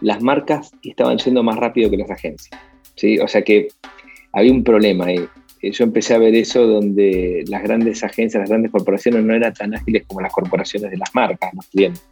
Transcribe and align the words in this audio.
las 0.00 0.22
marcas 0.22 0.70
estaban 0.82 1.18
yendo 1.18 1.42
más 1.42 1.56
rápido 1.56 1.90
que 1.90 1.96
las 1.96 2.10
agencias. 2.10 2.60
¿sí? 2.96 3.18
O 3.18 3.28
sea 3.28 3.42
que 3.42 3.68
había 4.32 4.52
un 4.52 4.64
problema 4.64 5.06
ahí. 5.06 5.20
Eh, 5.62 5.72
yo 5.72 5.84
empecé 5.84 6.14
a 6.14 6.18
ver 6.18 6.34
eso 6.34 6.66
donde 6.66 7.44
las 7.48 7.62
grandes 7.62 8.04
agencias, 8.04 8.40
las 8.40 8.50
grandes 8.50 8.70
corporaciones 8.70 9.24
no 9.24 9.34
eran 9.34 9.52
tan 9.54 9.74
ágiles 9.74 10.04
como 10.06 10.20
las 10.20 10.32
corporaciones 10.32 10.90
de 10.90 10.96
las 10.96 11.14
marcas, 11.14 11.52
los 11.54 11.66
clientes. 11.66 12.02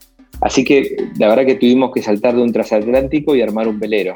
Así 0.40 0.64
que 0.64 0.96
la 1.18 1.28
verdad 1.28 1.46
que 1.46 1.54
tuvimos 1.54 1.92
que 1.92 2.02
saltar 2.02 2.34
de 2.34 2.42
un 2.42 2.52
transatlántico 2.52 3.34
y 3.34 3.42
armar 3.42 3.68
un 3.68 3.78
velero 3.78 4.14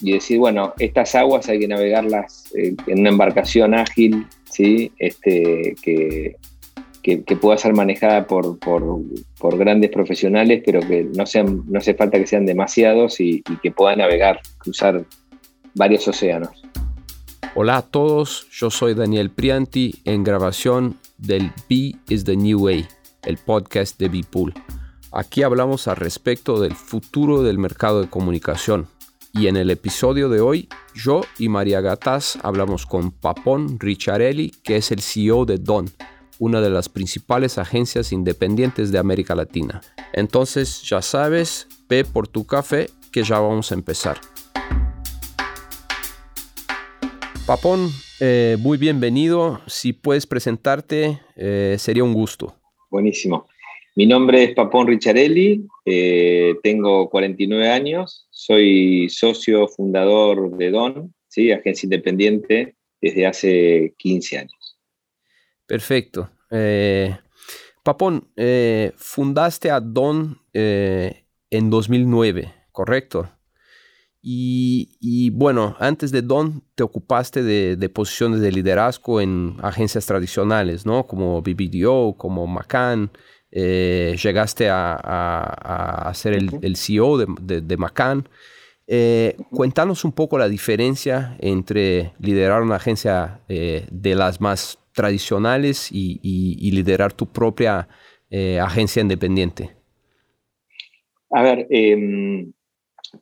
y 0.00 0.12
decir, 0.12 0.38
bueno, 0.38 0.72
estas 0.78 1.14
aguas 1.14 1.48
hay 1.48 1.60
que 1.60 1.68
navegarlas 1.68 2.52
eh, 2.56 2.74
en 2.86 3.00
una 3.00 3.10
embarcación 3.10 3.74
ágil, 3.74 4.26
¿sí? 4.50 4.90
este, 4.98 5.74
que, 5.82 6.36
que, 7.02 7.36
pueda 7.36 7.58
ser 7.58 7.74
manejada 7.74 8.26
por, 8.26 8.58
por, 8.58 9.58
grandes 9.58 9.90
profesionales, 9.90 10.62
pero 10.64 10.80
que 10.80 11.04
no, 11.04 11.26
sean, 11.26 11.64
no 11.68 11.78
hace 11.78 11.94
falta 11.94 12.18
que 12.18 12.26
sean 12.26 12.46
demasiados 12.46 13.20
y, 13.20 13.42
y 13.48 13.56
que 13.62 13.70
puedan 13.72 13.98
navegar, 13.98 14.40
cruzar 14.58 15.04
varios 15.74 16.06
océanos. 16.06 16.62
Hola 17.54 17.78
a 17.78 17.82
todos, 17.82 18.46
yo 18.50 18.70
soy 18.70 18.94
Daniel 18.94 19.30
Prianti 19.30 20.00
en 20.04 20.24
grabación 20.24 20.96
del 21.18 21.52
B 21.68 21.96
is 22.08 22.24
the 22.24 22.36
New 22.36 22.60
Way, 22.60 22.86
el 23.24 23.36
podcast 23.36 23.98
de 23.98 24.08
Bipool. 24.08 24.54
Aquí 25.12 25.42
hablamos 25.42 25.88
al 25.88 25.96
respecto 25.96 26.58
del 26.60 26.74
futuro 26.74 27.42
del 27.42 27.58
mercado 27.58 28.00
de 28.00 28.08
comunicación. 28.08 28.86
Y 29.34 29.46
en 29.48 29.56
el 29.56 29.70
episodio 29.70 30.28
de 30.30 30.40
hoy, 30.40 30.68
yo 30.94 31.22
y 31.38 31.48
María 31.48 31.80
Gataz 31.80 32.38
hablamos 32.42 32.86
con 32.86 33.10
Papón 33.10 33.78
Ricciarelli, 33.78 34.50
que 34.62 34.76
es 34.76 34.90
el 34.90 35.00
CEO 35.00 35.44
de 35.44 35.58
Don, 35.58 35.90
una 36.42 36.60
de 36.60 36.70
las 36.70 36.88
principales 36.88 37.56
agencias 37.56 38.10
independientes 38.10 38.90
de 38.90 38.98
América 38.98 39.36
Latina. 39.36 39.80
Entonces, 40.12 40.82
ya 40.82 41.00
sabes, 41.00 41.68
ve 41.88 42.04
por 42.04 42.26
tu 42.26 42.44
café 42.48 42.88
que 43.12 43.22
ya 43.22 43.38
vamos 43.38 43.70
a 43.70 43.76
empezar. 43.76 44.16
Papón, 47.46 47.90
eh, 48.18 48.56
muy 48.58 48.76
bienvenido. 48.76 49.60
Si 49.68 49.92
puedes 49.92 50.26
presentarte, 50.26 51.20
eh, 51.36 51.76
sería 51.78 52.02
un 52.02 52.12
gusto. 52.12 52.56
Buenísimo. 52.90 53.46
Mi 53.94 54.06
nombre 54.06 54.42
es 54.42 54.54
Papón 54.56 54.88
Ricciarelli, 54.88 55.64
eh, 55.84 56.56
tengo 56.64 57.08
49 57.08 57.68
años, 57.68 58.26
soy 58.30 59.08
socio 59.10 59.68
fundador 59.68 60.56
de 60.56 60.70
Don, 60.72 61.14
agencia 61.54 61.86
independiente, 61.86 62.74
desde 63.00 63.26
hace 63.26 63.94
15 63.98 64.38
años. 64.38 64.61
Perfecto. 65.72 66.28
Eh, 66.50 67.16
Papón, 67.82 68.28
eh, 68.36 68.92
fundaste 68.94 69.70
a 69.70 69.80
Don 69.80 70.38
eh, 70.52 71.24
en 71.48 71.70
2009, 71.70 72.52
¿correcto? 72.72 73.26
Y, 74.20 75.30
bueno, 75.30 75.74
antes 75.80 76.12
de 76.12 76.20
Don 76.20 76.62
te 76.74 76.82
ocupaste 76.82 77.42
de, 77.42 77.88
posiciones 77.88 78.40
de 78.40 78.52
liderazgo 78.52 79.22
en 79.22 79.56
agencias 79.62 80.04
tradicionales, 80.04 80.84
¿no? 80.84 81.06
Como 81.06 81.40
BBDO, 81.40 82.16
como 82.18 82.46
Macan. 82.46 83.10
llegaste 83.50 84.68
a, 84.68 86.12
ser 86.14 86.34
el, 86.34 86.76
CEO 86.76 87.16
de, 87.16 87.62
de, 87.62 87.76
Macan. 87.78 88.28
cuéntanos 89.50 90.04
un 90.04 90.12
poco 90.12 90.36
la 90.36 90.50
diferencia 90.50 91.34
entre 91.40 92.12
liderar 92.18 92.60
una 92.60 92.76
agencia 92.76 93.40
de 93.48 94.14
las 94.14 94.38
más 94.38 94.78
tradicionales 94.92 95.90
y, 95.90 96.70
liderar 96.70 97.12
tu 97.12 97.26
propia 97.26 97.88
eh, 98.30 98.58
agencia 98.60 99.02
independiente? 99.02 99.70
A 101.30 101.42
ver, 101.42 101.66
em, 101.70 102.52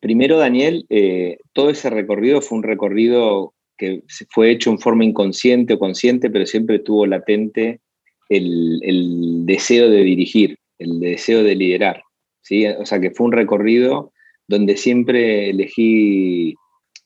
primero 0.00 0.38
Daniel, 0.38 0.84
eh, 0.88 1.38
todo 1.52 1.70
ese 1.70 1.90
recorrido 1.90 2.40
fue 2.40 2.58
un 2.58 2.64
recorrido 2.64 3.54
que 3.76 4.02
fue 4.28 4.50
hecho 4.50 4.70
en 4.70 4.78
forma 4.78 5.04
inconsciente 5.04 5.74
o 5.74 5.78
consciente, 5.78 6.28
pero 6.28 6.44
siempre 6.44 6.80
tuvo 6.80 7.06
latente 7.06 7.80
el, 8.28 9.46
deseo 9.46 9.88
de 9.90 10.02
dirigir, 10.02 10.58
el 10.78 11.00
deseo 11.00 11.42
de 11.42 11.54
liderar. 11.56 12.02
¿sí? 12.42 12.66
O 12.66 12.84
sea 12.84 13.00
que 13.00 13.10
fue 13.10 13.26
un 13.26 13.32
recorrido 13.32 14.12
donde 14.46 14.76
siempre 14.76 15.50
elegí, 15.50 16.54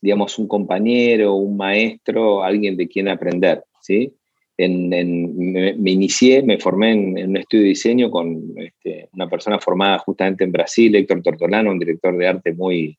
digamos, 0.01 0.39
un 0.39 0.49
compañero, 0.49 1.35
un 1.35 1.57
maestro, 1.57 2.43
alguien 2.43 2.77
de 2.77 2.89
quien 2.89 3.09
aprender. 3.09 3.63
¿sí? 3.81 4.13
Me, 4.57 5.91
inicié, 5.91 6.43
me 6.43 6.59
formé 6.59 6.93
en, 6.93 7.31
un 7.31 7.37
estudio 7.37 7.65
de 7.65 7.69
diseño 7.71 8.11
con 8.11 8.55
este, 8.57 9.09
una 9.13 9.29
persona 9.29 9.59
formada 9.59 9.99
justamente 9.99 10.45
en 10.45 10.53
Brasil, 10.53 10.95
Héctor 10.95 11.23
Tortolano, 11.23 11.71
un 11.71 11.79
director 11.79 12.17
de 12.17 12.29
arte 12.29 12.53
muy, 12.53 12.97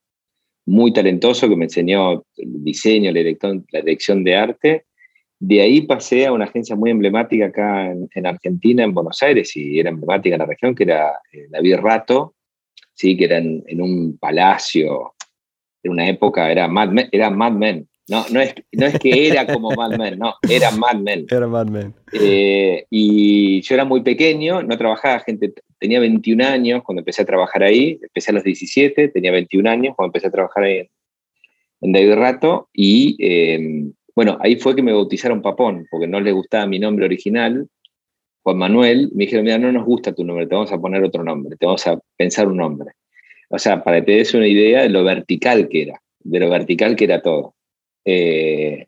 muy 0.66 0.92
talentoso 0.92 1.48
que 1.48 1.56
me 1.56 1.66
enseñó 1.66 2.26
el 2.36 2.64
diseño, 2.64 3.12
la 3.12 3.82
dirección, 3.82 4.24
de 4.24 4.36
arte. 4.36 4.86
De 5.40 5.62
ahí 5.62 5.82
pasé 5.82 6.26
a 6.26 6.34
una 6.34 6.46
agencia 6.46 6.76
muy 6.76 6.92
emblemática 6.92 7.48
acá 7.48 7.92
en, 7.92 8.26
Argentina, 8.26 8.84
en 8.84 8.94
Buenos 8.94 9.22
Aires, 9.22 9.56
y 9.56 9.80
era 9.80 9.90
emblemática 9.90 10.36
en 10.36 10.40
la 10.40 10.48
región, 10.48 10.76
que 10.76 10.84
era 10.84 11.12
eh, 11.32 11.48
David 11.50 11.78
Rato, 11.78 12.36
¿sí? 12.94 13.16
que 13.16 13.26
era 13.26 13.38
en, 13.38 13.82
un 13.82 14.18
palacio, 14.18 15.14
en 15.84 15.92
una 15.92 16.10
época, 16.10 16.52
era 16.52 16.68
Mad 16.68 16.90
era 17.12 17.30
Mad 17.30 17.54
Men 17.54 17.88
no, 18.08 18.26
no, 18.30 18.40
es, 18.40 18.54
no 18.72 18.86
es 18.86 19.00
que 19.00 19.28
era 19.28 19.48
como 19.48 19.72
Mad 19.72 19.98
Men, 19.98 20.20
no, 20.20 20.36
era 20.48 20.72
Mad 20.72 20.98
Men. 20.98 21.26
Era 21.30 21.48
Mad 21.48 21.68
Men. 21.68 21.94
Eh, 22.14 22.86
y 22.90 23.62
yo 23.62 23.76
era 23.76 23.86
muy 23.86 24.02
pequeño, 24.02 24.62
no 24.62 24.78
trabajaba, 24.78 25.20
gente, 25.22 25.54
tenía 25.80 26.00
21 26.00 26.46
años 26.46 26.84
cuando 26.84 27.02
empecé 27.02 27.24
a 27.24 27.26
trabajar 27.26 27.64
ahí, 27.64 28.00
empecé 28.02 28.32
a 28.32 28.36
los 28.36 28.44
17, 28.44 29.08
tenía 29.10 29.32
21 29.32 29.70
años 29.70 29.96
cuando 29.96 30.10
empecé 30.10 30.28
a 30.28 30.32
trabajar 30.32 30.64
ahí 30.64 30.78
en, 30.78 30.90
en 31.82 31.92
David 31.94 32.14
Rato, 32.14 32.70
y 32.74 33.18
eh, 33.20 33.92
bueno, 34.16 34.38
ahí 34.40 34.56
fue 34.58 34.76
que 34.76 34.84
me 34.84 34.94
bautizaron 34.94 35.42
Papón, 35.42 35.88
porque 35.90 36.08
no 36.08 36.20
les 36.22 36.34
gustaba 36.34 36.68
mi 36.68 36.80
nombre 36.80 37.06
original, 37.06 37.68
Juan 38.44 38.58
Manuel, 38.58 39.10
me 39.16 39.24
dijeron, 39.24 39.44
mira, 39.44 39.58
no 39.58 39.72
nos 39.72 39.84
gusta 39.84 40.14
tu 40.14 40.24
nombre, 40.24 40.46
te 40.46 40.54
vamos 40.54 40.72
a 40.72 40.78
poner 40.78 41.04
otro 41.04 41.24
nombre, 41.24 41.56
te 41.58 41.66
vamos 41.66 41.88
a 41.88 42.00
pensar 42.16 42.48
un 42.48 42.58
nombre. 42.58 42.92
O 43.50 43.58
sea, 43.58 43.84
para 43.84 44.00
que 44.00 44.06
te 44.06 44.12
des 44.14 44.36
una 44.36 44.48
idea 44.48 44.84
de 44.84 44.90
lo 44.90 45.04
vertical 45.04 45.68
que 45.68 45.82
era, 45.82 46.00
de 46.20 46.40
lo 46.40 46.50
vertical 46.52 46.96
que 46.96 47.06
era 47.06 47.24
todo. 47.24 47.55
Eh, 48.06 48.88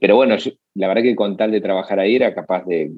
pero 0.00 0.16
bueno, 0.16 0.36
la 0.74 0.88
verdad 0.88 1.02
que 1.02 1.14
con 1.14 1.36
tal 1.36 1.52
de 1.52 1.60
trabajar 1.60 2.00
ahí 2.00 2.16
era 2.16 2.34
capaz 2.34 2.64
de, 2.64 2.90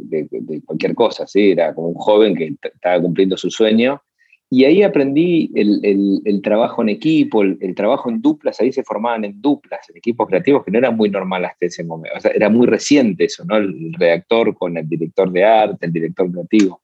cualquier 0.65 0.95
cosa, 0.95 1.27
¿sí? 1.27 1.51
Era 1.51 1.75
como 1.75 1.89
un 1.89 1.95
joven 1.95 2.37
que 2.37 2.55
estaba 2.63 3.01
cumpliendo 3.01 3.37
su 3.37 3.51
sueño. 3.51 4.01
Y 4.49 4.65
ahí 4.65 4.85
aprendí 4.85 5.51
el, 5.57 6.41
trabajo 6.43 6.83
en 6.83 6.91
equipo, 6.91 7.43
el, 7.43 7.75
trabajo 7.75 8.09
en 8.09 8.23
duplas, 8.23 8.61
ahí 8.61 8.73
se 8.73 8.85
formaban 8.85 9.25
en 9.25 9.43
duplas, 9.43 9.81
en 9.91 9.97
equipos 9.97 10.29
creativos, 10.29 10.65
que 10.65 10.71
no 10.71 10.79
era 10.79 10.93
muy 10.93 11.11
normal 11.11 11.45
hasta 11.45 11.67
ese 11.67 11.83
momento. 11.83 12.17
Era 12.33 12.49
muy 12.49 12.69
reciente 12.69 13.25
eso, 13.25 13.45
¿no? 13.45 13.57
El 13.57 13.93
redactor 13.95 14.55
con 14.55 14.77
el 14.77 14.89
director 14.89 15.33
de 15.33 15.45
arte, 15.45 15.87
el 15.87 15.93
director 15.93 16.31
creativo. 16.31 16.81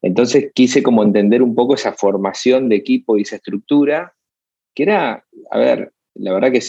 Entonces 0.00 0.50
quise 0.54 0.82
como 0.82 1.02
entender 1.02 1.42
un 1.42 1.54
poco 1.54 1.74
esa 1.74 1.92
formación 1.92 2.70
de 2.70 2.76
equipo 2.76 3.18
y 3.18 3.22
esa 3.22 3.36
estructura, 3.36 4.14
que 4.74 4.84
era, 4.84 5.22
a 5.50 5.58
ver, 5.58 5.92
la 6.14 6.32
verdad 6.32 6.52
que 6.52 6.60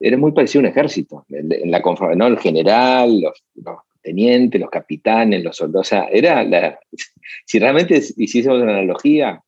era 0.00 0.16
muy 0.16 0.32
parecido 0.32 0.60
a 0.60 0.62
un 0.64 0.70
ejército, 0.70 1.24
en 1.28 1.70
la 1.70 1.82
¿no? 2.16 2.26
el 2.26 2.38
general, 2.38 3.20
los, 3.20 3.42
tenientes, 4.02 4.60
los 4.60 4.70
capitanes, 4.70 5.42
los 5.42 5.56
soldados, 5.56 5.86
o 5.86 5.90
sea, 5.90 6.04
era 6.04 6.44
la, 6.44 6.78
si 7.46 7.58
realmente 7.58 8.00
hiciésemos 8.16 8.60
una 8.60 8.72
analogía, 8.72 9.42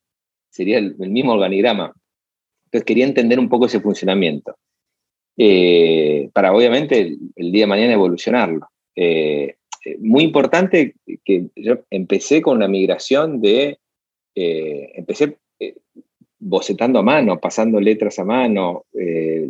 sería 0.49 0.79
el, 0.79 0.95
mismo 0.97 1.33
organigrama. 1.33 1.93
Entonces 2.65 2.85
quería 2.85 3.05
entender 3.05 3.39
un 3.39 3.49
poco 3.49 3.67
ese 3.67 3.79
funcionamiento, 3.79 4.55
eh, 5.37 6.29
para 6.33 6.53
obviamente 6.53 7.17
el, 7.35 7.51
día 7.51 7.63
de 7.63 7.67
mañana 7.67 7.93
evolucionarlo. 7.93 8.67
Eh, 8.95 9.55
eh, 9.85 9.97
muy 9.99 10.23
importante 10.23 10.95
que 11.23 11.47
yo 11.55 11.79
empecé 11.89 12.41
con 12.41 12.59
la 12.59 12.67
migración 12.67 13.39
de, 13.39 13.79
empecé 14.35 15.37
bocetando 16.39 16.99
a 16.99 17.03
mano, 17.03 17.39
pasando 17.39 17.79
letras 17.79 18.19
a 18.19 18.25
mano, 18.25 18.85
eh, 18.93 19.49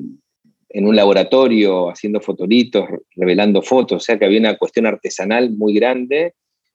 en 0.70 0.88
un 0.88 0.96
laboratorio, 0.96 1.90
haciendo 1.90 2.22
fotolitos, 2.22 2.88
revelando 3.16 3.62
fotos, 3.62 3.98
o 3.98 4.06
sea 4.06 4.20
que 4.20 4.26
había 4.26 4.40
una 4.40 4.58
cuestión 4.58 4.86
artesanal 4.86 5.52
muy 5.52 5.74
grande, 5.74 6.34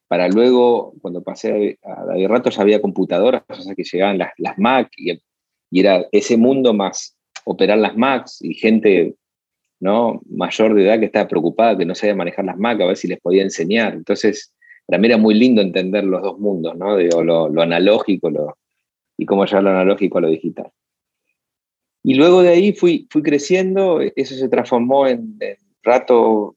para 0.08 0.28
luego, 0.28 0.94
cuando 1.00 1.22
pasé 1.22 1.78
a 1.82 2.04
David 2.04 2.28
Rato, 2.28 2.50
ya 2.50 2.62
había 2.62 2.82
computadoras, 2.82 3.44
o 3.48 3.62
sea 3.62 3.74
que 3.74 3.84
llegaban 3.84 4.18
las, 4.18 4.32
las 4.36 4.58
Mac, 4.58 4.90
y, 4.96 5.18
era 5.74 6.06
ese 6.12 6.36
mundo 6.36 6.74
más 6.74 7.16
operar 7.44 7.78
las 7.78 7.96
Macs, 7.96 8.42
y 8.42 8.54
gente 8.54 9.14
¿no? 9.80 10.20
mayor 10.28 10.74
de 10.74 10.84
edad 10.84 11.00
que 11.00 11.06
estaba 11.06 11.26
preocupada 11.28 11.78
que 11.78 11.86
no 11.86 11.94
sabía 11.94 12.14
manejar 12.14 12.44
las 12.44 12.58
Mac, 12.58 12.80
a 12.80 12.86
ver 12.86 12.96
si 12.96 13.08
les 13.08 13.20
podía 13.20 13.42
enseñar. 13.42 13.94
Entonces, 13.94 14.52
para 14.86 15.00
mí 15.00 15.06
era 15.08 15.16
muy 15.16 15.34
lindo 15.34 15.62
entender 15.62 16.04
los 16.04 16.22
dos 16.22 16.38
mundos, 16.38 16.76
¿no? 16.76 16.98
lo, 16.98 17.48
lo 17.48 17.62
analógico, 17.62 18.28
lo, 18.28 18.58
y 19.22 19.26
cómo 19.26 19.46
llevar 19.46 19.62
lo 19.62 19.70
analógico 19.70 20.18
a 20.18 20.22
lo 20.22 20.28
digital. 20.28 20.70
Y 22.02 22.14
luego 22.14 22.42
de 22.42 22.48
ahí 22.48 22.72
fui, 22.72 23.06
fui 23.10 23.22
creciendo, 23.22 24.00
eso 24.00 24.34
se 24.34 24.48
transformó 24.48 25.06
en, 25.06 25.38
rato, 25.82 26.56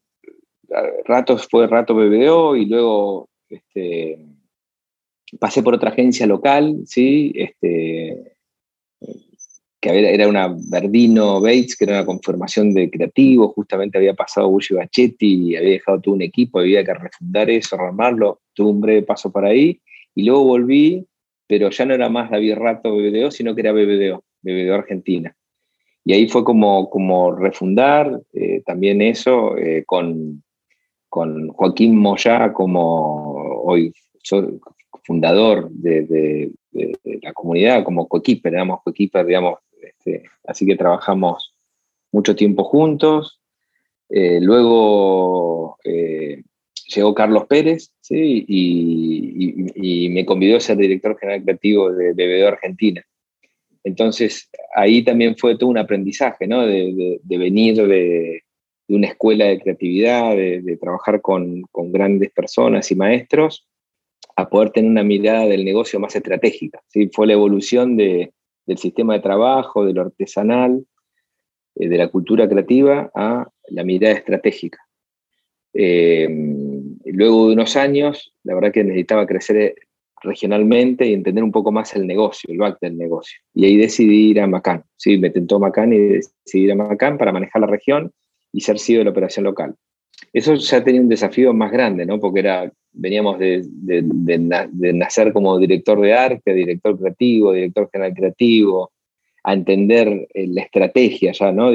ratos 1.06 1.48
fue 1.50 1.68
rato 1.68 1.94
BBO 1.94 2.56
y 2.56 2.66
luego 2.66 3.30
este, 3.48 4.18
pasé 5.40 5.62
por 5.62 5.76
otra 5.76 5.92
agencia 5.92 6.26
local, 6.26 6.82
¿sí? 6.86 7.32
Este, 7.36 8.34
que 9.80 10.14
era 10.16 10.28
una 10.28 10.56
Verdino 10.72 11.40
Bates, 11.40 11.76
que 11.76 11.86
era 11.86 11.98
una 11.98 12.06
conformación 12.08 12.74
de 12.74 12.90
creativos, 12.90 13.54
justamente 13.54 14.00
había 14.00 14.16
pasado 14.16 14.50
Bulli 14.50 14.70
Bachetti 14.72 15.52
y 15.52 15.56
había 15.56 15.70
dejado 15.70 16.02
todo 16.02 16.16
un 16.16 16.24
equipo, 16.24 16.58
había 16.58 16.84
que 16.84 16.96
refundar 16.96 17.52
eso, 17.52 17.80
armarlo, 17.80 18.42
tuve 18.56 18.72
un 18.72 18.82
breve 18.82 19.04
paso 19.04 19.32
por 19.32 19.46
ahí, 19.46 19.80
y 20.16 20.24
luego 20.24 20.46
volví, 20.46 21.06
pero 21.48 21.70
ya 21.70 21.86
no 21.86 21.94
era 21.94 22.10
más 22.10 22.30
David 22.30 22.56
Rato 22.56 22.96
BBDO, 22.96 23.32
sino 23.32 23.54
que 23.54 23.62
era 23.62 23.72
BBDO, 23.72 24.24
BBDO 24.42 24.74
Argentina. 24.74 25.36
Y 26.04 26.14
ahí 26.14 26.28
fue 26.28 26.44
como, 26.44 26.90
como 26.90 27.32
refundar 27.36 28.22
eh, 28.34 28.62
también 28.66 29.02
eso 29.02 29.58
eh, 29.58 29.84
con, 29.86 30.44
con 31.10 31.48
Joaquín 31.50 31.98
Moyá 31.98 32.54
como 32.54 33.34
hoy 33.64 33.94
fundador 35.04 35.70
de, 35.70 36.52
la 37.22 37.34
comunidad, 37.34 37.84
como 37.84 38.08
coequiper, 38.08 38.54
éramos 38.54 38.82
coequiper, 38.84 39.26
digamos, 39.26 39.60
este, 39.82 40.24
así 40.46 40.66
que 40.66 40.76
trabajamos 40.76 41.54
mucho 42.12 42.36
tiempo 42.36 42.64
juntos. 42.64 43.40
Eh, 44.10 44.40
luego 44.42 45.78
llegó 46.88 47.14
Carlos 47.14 47.46
Pérez 47.48 47.92
y, 48.10 50.10
me 50.10 50.26
convidó 50.26 50.58
a 50.58 50.62
ser 50.62 50.78
director 50.78 51.18
general 51.18 51.44
creativo 51.44 51.92
de 51.92 52.14
BBDO 52.14 52.48
Argentina. 52.48 53.04
Entonces 53.84 54.50
ahí 54.76 55.04
también 55.04 55.36
fue 55.38 55.58
todo 55.58 55.70
un 55.70 55.78
aprendizaje, 55.78 56.48
¿no? 56.48 56.66
de, 56.66 57.20
venir 57.24 57.76
de, 57.76 58.44
una 58.88 59.08
escuela 59.08 59.46
de 59.46 59.60
creatividad, 59.60 60.36
de, 60.36 60.78
trabajar 60.82 61.22
con, 61.22 61.64
grandes 61.74 62.32
personas 62.32 62.92
y 62.92 62.96
maestros, 62.96 63.68
a 64.36 64.50
poder 64.50 64.72
tener 64.72 64.92
una 64.92 65.04
mirada 65.04 65.46
del 65.46 65.64
negocio 65.64 66.00
más 66.00 66.16
estratégica. 66.16 66.82
¿sí? 66.88 67.10
Fue 67.14 67.28
la 67.28 67.34
evolución 67.34 67.96
de, 67.96 68.34
del 68.66 68.78
sistema 68.78 69.14
de 69.14 69.22
trabajo, 69.22 69.86
de 69.86 69.94
lo 69.94 70.02
artesanal, 70.02 70.86
eh, 71.76 71.88
de 71.88 71.98
la 71.98 72.08
cultura 72.08 72.48
creativa 72.48 73.12
a 73.16 73.48
la 73.70 73.84
mirada 73.84 74.16
estratégica. 74.16 74.85
Eh, 75.78 76.28
luego 77.06 77.48
de 77.48 77.54
unos 77.54 77.76
años, 77.76 78.34
la 78.44 78.56
verdad 78.56 78.72
que 78.72 78.84
necesitaba 78.84 79.28
crecer 79.28 79.76
regionalmente 80.22 81.06
y 81.06 81.14
entender 81.14 81.44
un 81.44 81.52
poco 81.52 81.72
más 81.72 81.96
el 81.96 82.08
negocio, 82.08 82.52
el 82.52 82.58
back 82.58 82.80
del 82.80 82.98
negocio. 82.98 83.40
Y 83.54 83.66
ahí 83.66 83.78
decidí 83.78 84.32
ir 84.32 84.40
a 84.40 84.48
Macán. 84.48 84.84
Sí, 84.96 85.18
me 85.18 85.30
tentó 85.30 85.60
Macán 85.60 85.94
y 85.94 86.00
decidí 86.00 86.64
ir 86.64 86.72
a 86.72 86.76
Macán 86.76 87.18
para 87.18 87.32
manejar 87.32 87.62
la 87.62 87.68
región 87.68 88.12
y 88.52 88.62
ser 88.62 88.80
CEO 88.80 89.00
de 89.00 89.04
la 89.04 89.12
operación 89.12 89.44
local. 89.44 89.76
Eso 90.34 90.56
ya 90.56 90.84
tenía 90.84 91.02
un 91.02 91.10
desafío 91.10 91.54
más 91.54 91.72
grande, 91.72 92.06
¿no? 92.06 92.20
Porque 92.20 92.40
era 92.40 92.72
veníamos 92.96 93.38
de, 93.40 93.64
nacer 94.94 95.34
como 95.34 95.60
director 95.60 96.00
de 96.00 96.14
arte, 96.14 96.54
director 96.54 96.98
creativo, 96.98 97.52
director 97.52 97.90
general 97.92 98.14
creativo, 98.14 98.92
a 99.44 99.54
entender 99.54 100.28
eh, 100.34 100.48
la 100.48 100.64
estrategia 100.64 101.32
ya, 101.34 101.52
¿no? 101.52 101.72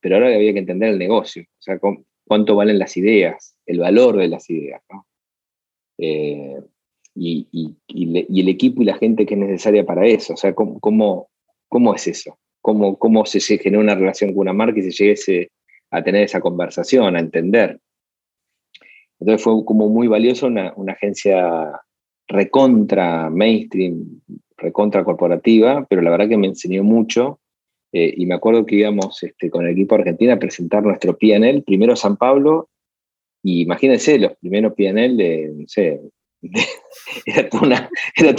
pero 0.00 0.16
ahora 0.16 0.34
había 0.34 0.52
que 0.52 0.58
entender 0.58 0.90
el 0.90 0.98
negocio, 0.98 1.42
o 1.42 1.62
sea, 1.62 1.78
cuánto 2.26 2.56
valen 2.56 2.78
las 2.78 2.96
ideas, 2.96 3.56
el 3.66 3.78
valor 3.78 4.16
de 4.16 4.28
las 4.28 4.48
ideas, 4.50 4.82
¿no? 4.90 5.06
Eh, 5.98 6.60
y, 7.14 7.76
el 7.88 8.48
equipo 8.48 8.82
y 8.82 8.86
la 8.86 8.96
gente 8.96 9.24
que 9.24 9.34
es 9.34 9.40
necesaria 9.40 9.86
para 9.86 10.06
eso, 10.06 10.34
o 10.34 10.36
sea, 10.36 10.54
cómo, 10.54 11.28
cómo, 11.68 11.94
es 11.94 12.08
eso, 12.08 12.38
cómo, 12.60 12.98
cómo 12.98 13.24
se, 13.24 13.40
se 13.40 13.58
genera 13.58 13.82
una 13.82 13.94
relación 13.94 14.32
con 14.32 14.40
una 14.40 14.52
marca 14.52 14.80
y 14.80 14.90
se 14.90 14.90
llegue 14.90 15.50
a 15.90 16.02
tener 16.02 16.24
esa 16.24 16.40
conversación, 16.40 17.14
a 17.14 17.20
entender. 17.20 17.80
Entonces 19.20 19.42
fue 19.42 19.64
como 19.64 19.88
muy 19.88 20.08
valioso 20.08 20.46
una, 20.46 20.74
agencia 20.88 21.80
recontra 22.26 23.30
mainstream, 23.30 24.20
recontra 24.56 25.04
corporativa, 25.04 25.86
pero 25.88 26.02
la 26.02 26.10
verdad 26.10 26.28
que 26.28 26.36
me 26.36 26.48
enseñó 26.48 26.82
mucho. 26.82 27.40
Eh, 27.96 28.12
y 28.16 28.26
me 28.26 28.34
acuerdo 28.34 28.66
que 28.66 28.74
íbamos 28.74 29.22
este, 29.22 29.48
con 29.50 29.64
el 29.64 29.72
equipo 29.72 29.94
argentino 29.94 30.32
a 30.32 30.38
presentar 30.40 30.82
nuestro 30.82 31.16
PNL, 31.16 31.62
primero 31.62 31.94
San 31.94 32.16
Pablo, 32.16 32.68
y 33.40 33.62
imagínense 33.62 34.18
los 34.18 34.32
primeros 34.38 34.74
PNL 34.74 35.16
de, 35.16 35.52
no 35.54 35.64
sé, 35.68 36.00
una, 37.62 37.88
era 38.16 38.34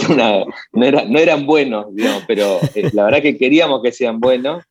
no, 1.08 1.18
eran 1.18 1.46
buenos, 1.46 1.94
digamos, 1.94 2.24
pero 2.26 2.58
eh, 2.74 2.90
la 2.92 3.04
verdad 3.04 3.22
que 3.22 3.38
queríamos 3.38 3.82
que 3.82 3.92
sean 3.92 4.20
buenos. 4.20 4.62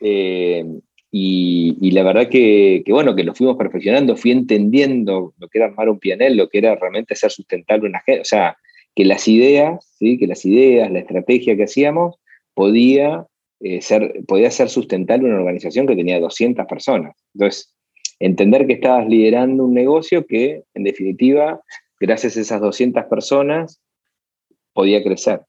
Eh, 0.00 0.64
y, 1.12 1.92
la 1.92 2.02
verdad 2.02 2.28
que, 2.28 2.82
bueno, 2.88 3.14
que 3.14 3.22
lo 3.22 3.36
fuimos 3.36 3.56
perfeccionando, 3.56 4.16
fui 4.16 4.32
entendiendo 4.32 5.32
lo 5.38 5.48
que 5.48 5.58
era 5.58 5.68
armar 5.68 5.88
un 5.88 6.00
PNL, 6.00 6.36
lo 6.36 6.48
que 6.48 6.58
era 6.58 6.74
realmente 6.74 7.14
ser 7.14 7.30
sustentable 7.30 7.88
una 7.88 8.02
o 8.20 8.24
sea, 8.24 8.56
que 8.96 9.04
las 9.04 9.28
ideas, 9.28 9.94
¿sí? 9.96 10.18
que 10.18 10.26
las 10.26 10.44
ideas, 10.44 10.90
la 10.90 10.98
estrategia 10.98 11.56
que 11.56 11.62
hacíamos 11.62 12.16
podía, 12.52 13.28
eh, 13.64 13.80
ser, 13.80 14.22
podía 14.28 14.50
ser 14.50 14.68
sustentable 14.68 15.26
una 15.26 15.38
organización 15.38 15.86
que 15.86 15.96
tenía 15.96 16.20
200 16.20 16.66
personas. 16.66 17.16
Entonces, 17.32 17.74
entender 18.20 18.66
que 18.66 18.74
estabas 18.74 19.08
liderando 19.08 19.64
un 19.64 19.72
negocio 19.72 20.26
que, 20.26 20.64
en 20.74 20.84
definitiva, 20.84 21.62
gracias 21.98 22.36
a 22.36 22.42
esas 22.42 22.60
200 22.60 23.04
personas, 23.06 23.80
podía 24.74 25.02
crecer. 25.02 25.40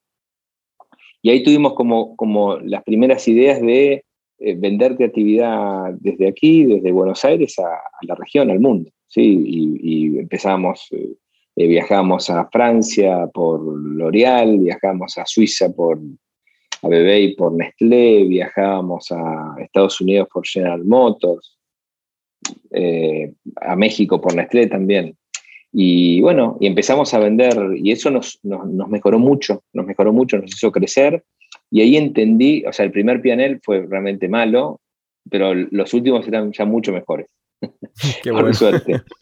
Y 1.20 1.28
ahí 1.28 1.42
tuvimos 1.42 1.74
como, 1.74 2.16
como 2.16 2.56
las 2.56 2.82
primeras 2.84 3.28
ideas 3.28 3.60
de 3.60 4.06
eh, 4.38 4.54
vender 4.54 4.96
creatividad 4.96 5.92
desde 6.00 6.26
aquí, 6.28 6.64
desde 6.64 6.92
Buenos 6.92 7.22
Aires 7.22 7.58
a, 7.58 7.80
la 8.02 8.14
región, 8.14 8.50
al 8.50 8.60
mundo. 8.60 8.90
¿sí? 9.08 9.42
Y, 9.46 10.18
empezamos, 10.18 10.88
eh, 10.92 11.16
eh, 11.56 11.66
viajamos 11.66 12.30
a 12.30 12.48
Francia 12.48 13.26
por 13.26 13.60
L'Oréal, 13.62 14.58
viajamos 14.58 15.18
a 15.18 15.26
Suiza 15.26 15.70
por 15.70 16.00
ABB 16.86 17.18
y 17.18 17.34
por 17.34 17.52
Nestlé, 17.52 18.24
viajábamos 18.24 19.12
a 19.12 19.56
Estados 19.60 20.00
Unidos 20.00 20.28
por 20.32 20.46
General 20.46 20.84
Motors, 20.84 21.58
a 23.60 23.76
México 23.76 24.20
por 24.20 24.34
Nestlé 24.34 24.66
también. 24.66 25.16
Y 25.72 26.20
bueno, 26.22 26.56
y 26.60 26.66
empezamos 26.66 27.12
a 27.12 27.18
vender, 27.18 27.54
y 27.76 27.90
eso 27.92 28.10
nos, 28.10 28.38
nos, 28.42 28.66
nos, 28.66 28.88
mejoró 28.88 29.18
mucho, 29.18 29.62
nos 29.74 29.84
mejoró 29.84 30.12
mucho, 30.12 30.38
nos 30.38 30.52
hizo 30.52 30.72
crecer, 30.72 31.22
y 31.70 31.82
ahí 31.82 31.96
entendí, 31.96 32.64
o 32.66 32.72
sea, 32.72 32.84
el 32.84 32.92
primer 32.92 33.20
pianel 33.20 33.60
fue 33.62 33.84
realmente 33.86 34.28
malo, 34.28 34.80
pero 35.30 35.54
los 35.54 35.92
últimos 35.94 36.26
eran 36.28 36.52
ya 36.52 36.64
mucho 36.64 36.92
mejores. 36.92 37.28
Qué 38.22 38.30
Por 38.30 38.54
suerte. 38.54 39.02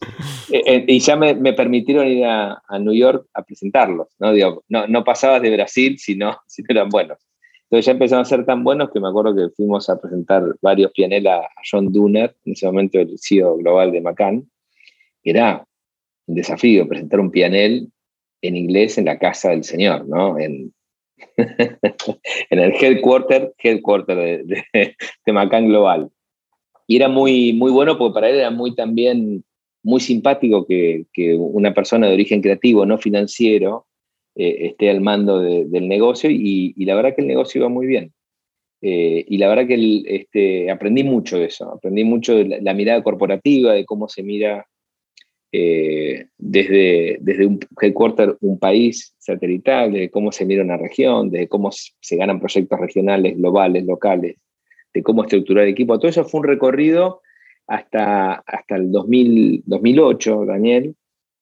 Eh, 0.51 0.63
eh, 0.67 0.85
y 0.87 1.01
ya 1.01 1.17
me, 1.17 1.35
permitieron 1.55 2.07
ir 2.07 2.25
a, 2.27 2.63
New 2.79 2.93
York 2.93 3.27
a 3.33 3.43
presentarlos. 3.43 4.09
¿no? 4.21 4.33
Digo, 4.33 4.63
no, 4.69 4.87
no 4.87 5.03
pasabas 5.03 5.43
de 5.43 5.51
Brasil 5.51 5.99
si 5.99 6.15
no, 6.15 6.37
si 6.47 6.63
no 6.63 6.67
eran 6.69 6.91
buenos. 6.91 7.19
Entonces 7.75 7.87
ya 7.87 7.93
empezaron 7.93 8.23
a 8.23 8.25
ser 8.25 8.47
tan 8.47 8.63
buenos 8.63 8.93
que 8.93 9.01
me 9.01 9.09
acuerdo 9.09 9.35
que 9.35 9.53
fuimos 9.57 9.91
a 9.91 10.01
presentar 10.01 10.45
varios 10.63 10.93
pianeles 10.93 11.33
a, 11.33 11.49
John 11.69 11.93
Dunner, 11.93 12.33
en 12.45 12.53
ese 12.53 12.67
momento 12.67 13.01
el 13.01 13.19
CEO 13.19 13.57
global 13.57 13.91
de 13.91 14.01
Macan. 14.01 14.49
Era 15.25 15.67
un 16.27 16.37
desafío 16.37 16.87
presentar 16.87 17.19
un 17.19 17.33
pianel 17.33 17.91
en 18.43 18.55
inglés 18.55 18.97
en 18.97 19.07
la 19.07 19.19
casa 19.19 19.51
del 19.51 19.65
señor, 19.65 20.07
¿no? 20.07 20.39
En, 20.39 20.73
en 21.37 22.59
el 22.61 22.75
headquarter, 22.81 23.53
headquarter 23.59 24.45
de, 24.45 24.95
de, 25.27 25.33
Macan 25.33 25.67
Global. 25.67 26.11
Y 26.87 26.95
era 26.95 27.09
muy, 27.09 27.55
muy 27.55 27.73
bueno 27.73 27.99
porque 27.99 28.15
para 28.15 28.31
él 28.31 28.37
era 28.37 28.53
muy 28.53 28.77
también 28.77 29.43
muy 29.83 29.99
simpático 29.99 30.65
que, 30.65 31.07
que 31.13 31.35
una 31.35 31.75
persona 31.75 32.07
de 32.07 32.15
origen 32.15 32.41
creativo, 32.41 32.87
no 32.87 32.99
financiero, 32.99 33.89
eh, 34.37 34.67
esté 34.67 34.91
al 34.91 35.01
mando 35.01 35.41
del 35.41 35.89
negocio 35.89 36.29
y, 36.31 36.75
la 36.85 36.95
verdad 36.97 37.15
que 37.15 37.23
el 37.23 37.29
negocio 37.29 37.61
iba 37.61 37.69
muy 37.69 37.87
bien. 37.87 38.13
Eh, 38.83 39.25
y 39.29 39.39
la 39.39 39.49
verdad 39.49 39.67
que 39.67 40.03
este, 40.07 40.71
aprendí 40.71 41.05
mucho 41.05 41.39
de 41.39 41.47
eso, 41.47 41.73
aprendí 41.73 42.05
mucho 42.05 42.37
de 42.37 42.61
la, 42.61 42.75
mirada 42.75 43.03
corporativa, 43.03 43.73
de 43.73 43.87
cómo 43.87 44.09
se 44.09 44.23
mira 44.23 44.67
eh, 45.53 46.27
desde, 46.37 47.19
desde 47.21 47.47
un 47.47 47.61
headquarter, 47.81 48.37
un 48.41 48.59
país 48.59 49.15
satelital, 49.19 49.93
de 49.93 50.11
cómo 50.11 50.33
se 50.33 50.45
mira 50.45 50.63
una 50.63 50.77
región, 50.77 51.31
de 51.31 51.49
cómo 51.49 51.71
se 51.71 52.17
ganan 52.17 52.41
proyectos 52.41 52.79
regionales, 52.79 53.37
globales, 53.37 53.87
locales, 53.87 54.37
de 54.93 55.03
cómo 55.03 55.23
estructurar 55.23 55.65
el 55.65 55.71
equipo. 55.71 55.99
Todo 55.99 56.11
eso 56.11 56.25
fue 56.25 56.41
un 56.41 56.49
recorrido 56.49 57.23
hasta, 57.67 58.35
hasta 58.35 58.77
el 58.77 58.91
2000, 58.91 59.63
2008, 59.65 60.45
Daniel, 60.45 60.97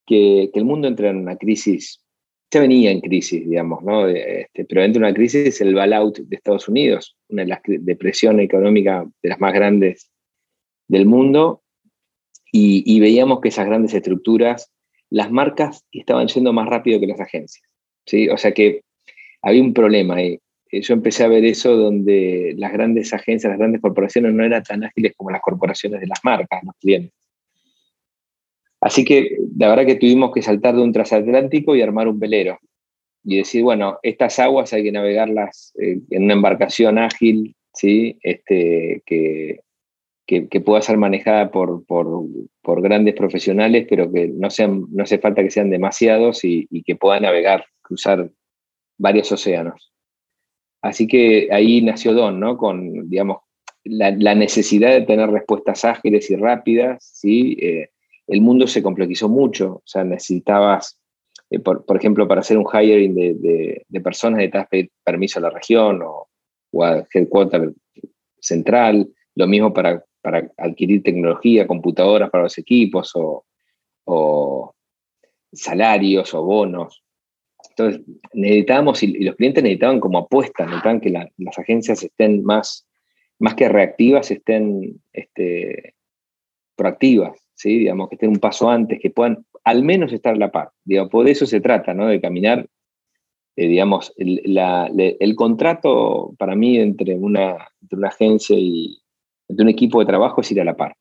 que, 0.06 0.50
que, 0.52 0.58
el 0.58 0.64
mundo 0.64 0.88
entra 0.88 1.10
en 1.10 1.16
una 1.16 1.36
crisis, 1.36 2.01
ya 2.52 2.60
venía 2.60 2.90
en 2.90 3.00
crisis, 3.00 3.48
digamos, 3.48 3.82
¿no? 3.82 4.06
Este, 4.06 4.66
pero 4.66 4.82
entra 4.82 5.00
en 5.00 5.04
una 5.06 5.14
crisis 5.14 5.60
el 5.62 5.74
bailout 5.74 6.18
de 6.18 6.36
Estados 6.36 6.68
Unidos, 6.68 7.16
una 7.28 7.42
de 7.42 7.48
las 7.48 7.60
depresiones 7.64 8.44
económicas 8.44 9.06
de 9.22 9.28
las 9.30 9.40
más 9.40 9.54
grandes 9.54 10.10
del 10.86 11.06
mundo, 11.06 11.62
y, 12.54 13.00
veíamos 13.00 13.40
que 13.40 13.48
esas 13.48 13.64
grandes 13.64 13.94
estructuras, 13.94 14.70
las 15.08 15.30
marcas 15.30 15.86
estaban 15.90 16.28
yendo 16.28 16.52
más 16.52 16.68
rápido 16.68 17.00
que 17.00 17.06
las 17.06 17.18
agencias. 17.18 17.66
¿sí? 18.04 18.28
O 18.28 18.36
sea 18.36 18.52
que 18.52 18.82
había 19.40 19.62
un 19.62 19.72
problema 19.72 20.16
ahí. 20.16 20.38
Eh, 20.70 20.82
yo 20.82 20.92
empecé 20.92 21.24
a 21.24 21.28
ver 21.28 21.46
eso 21.46 21.74
donde 21.74 22.54
las 22.58 22.74
grandes 22.74 23.14
agencias, 23.14 23.50
las 23.50 23.58
grandes 23.58 23.80
corporaciones 23.80 24.34
no 24.34 24.44
eran 24.44 24.62
tan 24.62 24.84
ágiles 24.84 25.14
como 25.16 25.30
las 25.30 25.40
corporaciones 25.40 26.02
de 26.02 26.06
las 26.06 26.22
marcas, 26.22 26.62
los 26.62 26.74
clientes. 26.78 27.14
Así 28.82 29.04
que 29.04 29.38
la 29.56 29.68
verdad 29.68 29.86
que 29.86 29.94
tuvimos 29.94 30.32
que 30.32 30.42
saltar 30.42 30.74
de 30.74 30.82
un 30.82 30.92
transatlántico 30.92 31.76
y 31.76 31.82
armar 31.82 32.08
un 32.08 32.18
velero 32.18 32.58
y 33.24 33.36
decir, 33.36 33.62
bueno, 33.62 34.00
estas 34.02 34.40
aguas 34.40 34.72
hay 34.72 34.82
que 34.82 34.90
navegarlas 34.90 35.72
eh, 35.80 36.00
en 36.10 36.24
una 36.24 36.32
embarcación 36.32 36.98
ágil, 36.98 37.54
¿sí? 37.72 38.18
este, 38.22 39.02
que, 39.06 39.60
que, 40.26 40.60
pueda 40.60 40.82
ser 40.82 40.96
manejada 40.96 41.52
por, 41.52 41.84
por, 41.86 42.82
grandes 42.82 43.14
profesionales, 43.14 43.86
pero 43.88 44.10
que 44.10 44.26
no, 44.26 44.50
sean, 44.50 44.86
no 44.90 45.04
hace 45.04 45.18
falta 45.18 45.44
que 45.44 45.50
sean 45.50 45.70
demasiados 45.70 46.40
y, 46.42 46.66
que 46.84 46.96
puedan 46.96 47.22
navegar, 47.22 47.64
cruzar 47.82 48.30
varios 48.98 49.30
océanos. 49.30 49.92
Así 50.80 51.06
que 51.06 51.48
ahí 51.52 51.82
nació 51.82 52.14
Don, 52.14 52.40
¿no? 52.40 52.56
Con, 52.56 53.08
digamos, 53.08 53.42
la, 53.84 54.34
necesidad 54.34 54.90
de 54.90 55.02
tener 55.02 55.30
respuestas 55.30 55.84
ágiles 55.84 56.28
y 56.32 56.34
rápidas, 56.34 57.04
¿sí? 57.14 57.56
Eh, 57.60 57.91
el 58.26 58.40
mundo 58.40 58.66
se 58.66 58.82
complejizó 58.82 59.28
mucho, 59.28 59.76
o 59.76 59.82
sea, 59.84 60.04
necesitabas, 60.04 60.98
eh, 61.50 61.58
por, 61.58 61.96
ejemplo, 61.96 62.26
para 62.28 62.40
hacer 62.40 62.56
un 62.56 62.66
hiring 62.66 63.14
de, 63.14 63.84
de, 63.88 64.00
personas 64.00 64.38
necesitas 64.38 64.68
pedir 64.68 64.90
permiso 65.04 65.38
a 65.38 65.42
la 65.42 65.50
región 65.50 66.02
o, 66.02 66.28
o 66.72 66.84
al 66.84 67.06
headquarter 67.12 67.72
central, 68.40 69.08
lo 69.34 69.46
mismo 69.46 69.72
para 69.72 70.04
para 70.22 70.50
adquirir 70.56 71.02
tecnología, 71.02 71.66
computadoras 71.66 72.30
para 72.30 72.44
los 72.44 72.56
equipos 72.56 73.12
o, 73.14 74.74
salarios 75.52 76.32
o 76.32 76.42
bonos. 76.42 77.02
Entonces, 77.70 78.02
necesitábamos, 78.32 79.02
y 79.02 79.22
los 79.24 79.36
clientes 79.36 79.62
necesitaban 79.62 80.00
como 80.00 80.18
apuestas, 80.18 80.66
necesitaban 80.66 81.00
que 81.00 81.10
las 81.10 81.58
agencias 81.58 82.02
estén 82.02 82.42
más, 82.42 82.88
más 83.38 83.54
que 83.54 83.68
reactivas, 83.68 84.30
estén 84.30 85.02
este, 85.12 85.94
proactivas, 86.74 87.38
digamos, 87.70 88.08
que 88.08 88.16
estén 88.16 88.30
un 88.30 88.38
paso 88.38 88.68
antes, 88.70 89.00
que 89.00 89.10
puedan 89.10 89.44
al 89.64 89.82
menos 89.82 90.12
estar 90.12 90.34
a 90.34 90.38
la 90.38 90.50
par. 90.50 90.70
Digo, 90.84 91.08
por 91.08 91.28
eso 91.28 91.46
se 91.46 91.60
trata, 91.60 91.94
¿no? 91.94 92.06
de 92.06 92.20
caminar, 92.20 92.66
eh, 93.56 93.68
digamos, 93.68 94.12
el, 94.16 95.34
contrato 95.36 96.34
para 96.38 96.56
mí 96.56 96.78
entre 96.78 97.14
una, 97.14 97.68
entre 97.80 97.98
una 97.98 98.08
agencia 98.08 98.56
y, 98.58 98.98
de 99.48 99.62
un 99.62 99.68
equipo 99.68 100.00
de 100.00 100.06
trabajo 100.06 100.40
es 100.40 100.50
ir 100.50 100.60
a 100.60 100.64
la 100.64 100.76
par. 100.76 100.96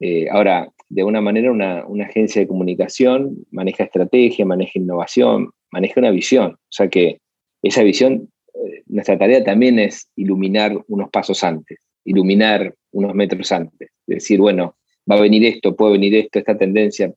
Eh, 0.00 0.28
ahora, 0.30 0.68
de 0.88 1.02
alguna 1.02 1.20
manera, 1.20 1.52
una, 1.52 1.84
agencia 2.04 2.40
de 2.40 2.48
comunicación 2.48 3.46
maneja 3.50 3.84
estrategia, 3.84 4.44
maneja 4.44 4.78
innovación, 4.78 5.50
maneja 5.70 6.00
una 6.00 6.10
visión. 6.10 6.52
O 6.52 6.72
sea 6.72 6.88
que 6.88 7.20
esa 7.62 7.82
visión, 7.82 8.28
eh, 8.54 8.82
nuestra 8.86 9.18
tarea 9.18 9.44
también 9.44 9.78
es 9.78 10.10
iluminar 10.16 10.76
unos 10.88 11.10
pasos 11.10 11.44
antes, 11.44 11.78
iluminar 12.04 12.74
unos 12.92 13.14
metros 13.14 13.52
antes. 13.52 13.90
Decir, 14.06 14.40
bueno, 14.40 14.74
va 15.10 15.16
a 15.16 15.20
venir 15.20 15.44
esto, 15.44 15.74
puede 15.74 15.92
venir 15.92 16.14
esto, 16.14 16.38
esta 16.38 16.56
tendencia, 16.56 17.12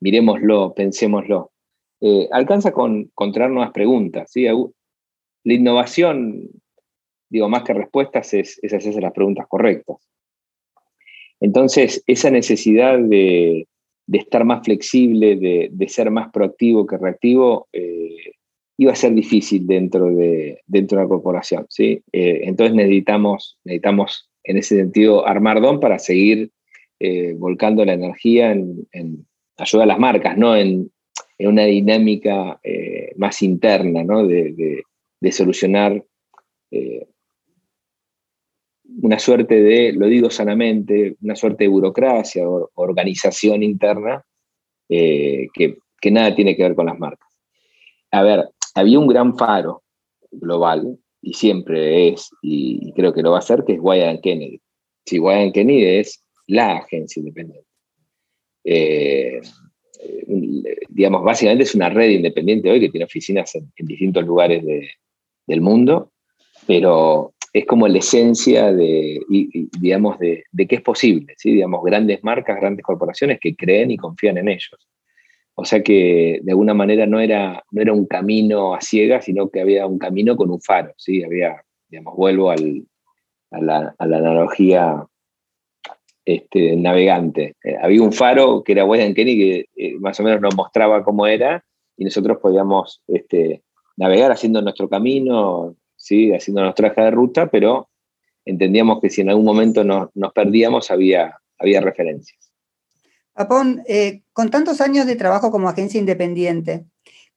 miremoslo, 0.00 0.74
pensémoslo. 0.74 1.52
Eh, 2.00 2.28
alcanza 2.30 2.72
con, 2.72 3.10
con 3.14 3.32
nuevas 3.32 3.72
preguntas. 3.72 4.30
¿sí? 4.30 4.46
La 4.46 5.54
innovación 5.54 6.50
digo, 7.34 7.48
más 7.48 7.64
que 7.64 7.74
respuestas, 7.74 8.32
es, 8.32 8.60
es 8.62 8.72
hacerse 8.72 9.00
las 9.00 9.12
preguntas 9.12 9.46
correctas. 9.48 9.96
Entonces, 11.40 12.00
esa 12.06 12.30
necesidad 12.30 12.96
de, 12.96 13.66
estar 14.12 14.44
más 14.44 14.64
flexible, 14.64 15.34
de, 15.36 15.88
ser 15.88 16.12
más 16.12 16.30
proactivo 16.30 16.86
que 16.86 16.96
reactivo, 16.96 17.66
eh, 17.72 18.34
iba 18.78 18.92
a 18.92 18.96
ser 18.96 19.14
difícil 19.14 19.66
dentro 19.66 20.14
de, 20.14 20.60
dentro 20.68 20.96
de 20.96 21.04
la 21.04 21.08
corporación. 21.08 21.66
¿sí? 21.68 22.02
Eh, 22.12 22.42
entonces 22.44 22.76
necesitamos, 22.76 23.58
necesitamos, 23.64 24.30
en 24.44 24.58
ese 24.58 24.76
sentido, 24.76 25.26
armar 25.26 25.60
DON 25.60 25.80
para 25.80 25.98
seguir 25.98 26.52
eh, 27.04 27.34
volcando 27.36 27.84
la 27.84 27.94
energía 27.94 28.52
en, 28.52 29.26
ayudar 29.56 29.84
a 29.84 29.88
las 29.88 29.98
marcas, 29.98 30.36
no 30.36 30.56
en, 30.56 30.90
una 31.38 31.64
dinámica 31.64 32.60
más 33.16 33.42
interna, 33.42 34.04
¿no? 34.04 34.26
de, 34.26 34.82
solucionar 35.32 36.02
una 39.02 39.18
suerte 39.18 39.62
de, 39.62 39.92
lo 39.92 40.06
digo 40.06 40.30
sanamente, 40.30 41.16
una 41.22 41.36
suerte 41.36 41.64
de 41.64 41.68
burocracia 41.68 42.48
o 42.48 42.70
organización 42.74 43.62
interna 43.62 44.24
eh, 44.88 45.48
que, 45.52 45.76
nada 46.10 46.34
tiene 46.34 46.54
que 46.54 46.62
ver 46.62 46.74
con 46.74 46.86
las 46.86 46.98
marcas. 46.98 47.28
A 48.10 48.22
ver, 48.22 48.48
había 48.74 48.98
un 48.98 49.06
gran 49.06 49.36
faro 49.36 49.82
global, 50.30 50.98
y 51.22 51.32
siempre 51.32 52.08
es, 52.08 52.30
y 52.42 52.92
creo 52.92 53.14
que 53.14 53.22
lo 53.22 53.32
va 53.32 53.38
a 53.38 53.42
ser, 53.42 53.64
que 53.64 53.74
es 53.74 53.78
Wyatt 53.80 54.20
Kennedy. 54.20 54.60
Si 55.06 55.18
Wyatt 55.18 55.54
Kennedy 55.54 55.84
es 55.84 56.22
la 56.46 56.78
agencia 56.78 57.20
independiente. 57.20 57.68
Eh, 58.64 59.40
digamos, 60.88 61.22
básicamente 61.22 61.64
es 61.64 61.74
una 61.74 61.88
red 61.88 62.10
independiente 62.10 62.70
hoy 62.70 62.80
que 62.80 62.88
tiene 62.88 63.04
oficinas 63.04 63.54
en, 63.54 63.70
distintos 63.76 64.24
lugares 64.24 64.62
del 65.46 65.60
mundo, 65.60 66.12
pero 66.66 67.34
es 67.52 67.66
como 67.66 67.86
la 67.86 67.98
esencia 67.98 68.72
de, 68.72 69.20
digamos, 69.80 70.18
de, 70.18 70.44
de 70.50 70.66
qué 70.66 70.76
es 70.76 70.82
posible, 70.82 71.34
¿sí? 71.36 71.52
digamos, 71.52 71.82
grandes 71.84 72.22
marcas, 72.24 72.60
grandes 72.60 72.84
corporaciones 72.84 73.38
que 73.40 73.54
creen 73.54 73.90
y 73.90 73.96
confían 73.96 74.38
en 74.38 74.48
ellos. 74.48 74.88
O 75.56 75.64
sea 75.64 75.82
que 75.82 76.40
de 76.42 76.52
alguna 76.52 76.74
manera 76.74 77.06
no 77.06 77.20
era, 77.20 77.62
no 77.70 77.80
era 77.80 77.92
un 77.92 78.06
camino 78.06 78.74
a 78.74 78.80
ciegas, 78.80 79.24
sino 79.24 79.48
que 79.50 79.60
había 79.60 79.86
un 79.86 79.98
camino 79.98 80.36
con 80.36 80.50
un 80.50 80.60
faro, 80.60 80.92
¿sí? 80.96 81.22
Había, 81.22 81.62
digamos, 81.88 82.16
vuelvo 82.16 82.50
al, 82.50 82.84
a, 83.52 83.60
la, 83.60 83.94
analogía 83.98 85.06
este, 86.24 86.76
navegante. 86.76 87.54
Eh, 87.62 87.76
había 87.80 88.02
un 88.02 88.12
faro 88.12 88.62
que 88.64 88.72
era 88.72 88.84
Weston 88.84 89.14
Kenny 89.14 89.36
que 89.36 89.66
eh, 89.76 89.94
más 89.98 90.18
o 90.20 90.22
menos 90.22 90.40
nos 90.40 90.54
mostraba 90.56 91.04
cómo 91.04 91.26
era 91.26 91.64
y 91.96 92.04
nosotros 92.04 92.38
podíamos 92.38 93.02
este, 93.06 93.62
navegar 93.96 94.32
haciendo 94.32 94.62
nuestro 94.62 94.88
camino, 94.88 95.76
haciendo 95.96 96.62
nuestra 96.62 96.92
traje 96.92 97.02
de 97.02 97.10
ruta, 97.10 97.50
pero 97.50 97.88
entendíamos 98.44 99.00
que 99.00 99.10
si 99.10 99.20
en 99.20 99.30
algún 99.30 99.44
momento 99.44 99.84
nos, 99.84 100.10
perdíamos 100.34 100.90
había, 100.90 101.38
había 101.58 101.80
referencias. 101.80 102.52
Apón, 103.34 103.82
eh, 103.86 104.22
con 104.32 104.50
tantos 104.50 104.80
años 104.80 105.06
de 105.06 105.16
trabajo 105.16 105.50
como 105.50 105.68
agencia 105.68 105.98
independiente, 105.98 106.84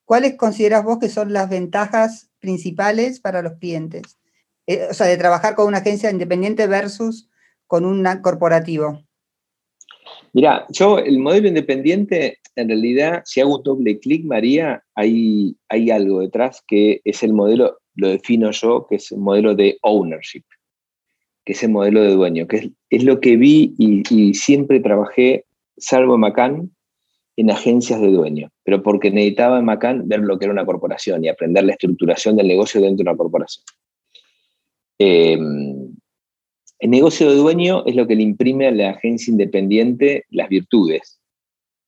¿cuáles 0.06 0.36
consideras 0.36 0.84
vos 0.84 1.00
que 1.00 1.10
son 1.10 1.34
las 1.34 1.50
ventajas 1.50 2.30
principales 2.40 3.20
para 3.20 3.42
los 3.42 3.54
clientes? 3.54 4.18
O 4.90 4.94
sea, 4.94 5.08
de 5.08 5.18
trabajar 5.18 5.56
con 5.56 5.68
una 5.68 5.78
agencia 5.78 6.12
independiente 6.12 6.68
versus 6.68 7.30
con 7.68 7.86
un 7.86 8.06
corporativo. 8.22 9.04
Mira, 10.34 10.66
yo 10.70 11.00
el 11.00 11.20
modelo 11.20 11.48
independiente, 11.48 12.40
en 12.56 12.70
realidad, 12.70 13.22
si 13.26 13.42
hago 13.42 13.58
un 13.58 13.64
doble 13.64 14.00
clic, 14.00 14.26
María, 14.26 14.84
hay, 14.96 15.56
hay 15.70 15.92
algo 15.92 16.22
detrás 16.22 16.64
que 16.68 17.02
es 17.04 17.24
el 17.24 17.34
modelo 17.34 17.78
lo 17.98 18.10
defino 18.10 18.52
yo, 18.52 18.86
que 18.88 18.96
es 18.96 19.12
un 19.12 19.24
modelo 19.24 19.56
de 19.56 19.78
ownership, 19.82 20.44
que 21.44 21.54
es 21.54 21.64
el 21.64 21.72
modelo 21.72 22.02
de 22.02 22.12
dueño, 22.12 22.48
que 22.48 22.72
es, 22.90 23.04
lo 23.04 23.20
que 23.20 23.36
vi 23.36 23.74
y, 23.78 24.34
siempre 24.36 24.80
trabajé, 24.80 25.46
salvo 25.78 26.16
en 26.16 26.22
Macan, 26.22 26.72
en 27.36 27.52
agencias 27.52 28.00
de 28.00 28.12
dueño, 28.12 28.50
pero 28.64 28.82
porque 28.82 29.12
necesitaba 29.12 29.60
en 29.60 29.66
Macan 29.66 30.08
ver 30.08 30.20
lo 30.22 30.38
que 30.38 30.46
era 30.46 30.54
una 30.54 30.66
corporación 30.66 31.24
y 31.24 31.28
aprender 31.28 31.64
la 31.66 31.74
estructuración 31.74 32.36
del 32.36 32.48
negocio 32.48 32.82
dentro 32.82 33.04
de 33.04 33.10
una 33.10 33.18
corporación. 33.18 33.66
Em, 35.00 35.67
el 36.80 36.90
negocio 36.90 37.30
de 37.30 37.36
dueño 37.36 37.84
es 37.86 37.96
lo 37.96 38.08
que 38.08 38.16
le 38.16 38.24
imprime 38.24 38.68
a 38.68 38.72
la 38.72 38.92
agencia 38.92 39.32
independiente 39.32 40.26
las 40.30 40.50
virtudes. 40.50 41.20